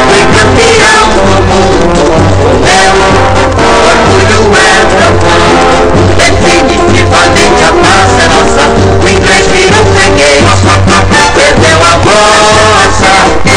tricampeão 0.10 1.08
do 1.16 1.38
mundo. 1.48 2.02
O 2.44 2.60
meu 2.66 2.94
orgulho 3.88 4.42
é 4.56 4.86
profundo. 4.96 5.78
Definitivamente 6.18 7.62
a 7.64 7.72
paz 7.84 8.12
é 8.20 8.28
nossa. 8.34 8.64
O 9.04 9.10
inglês 9.10 9.46
virou 9.48 9.86
freguês. 9.96 10.42
Nossa 10.44 10.74
própria. 10.80 11.28
perdeu 11.36 11.78
a 11.78 11.94
força. 12.04 13.57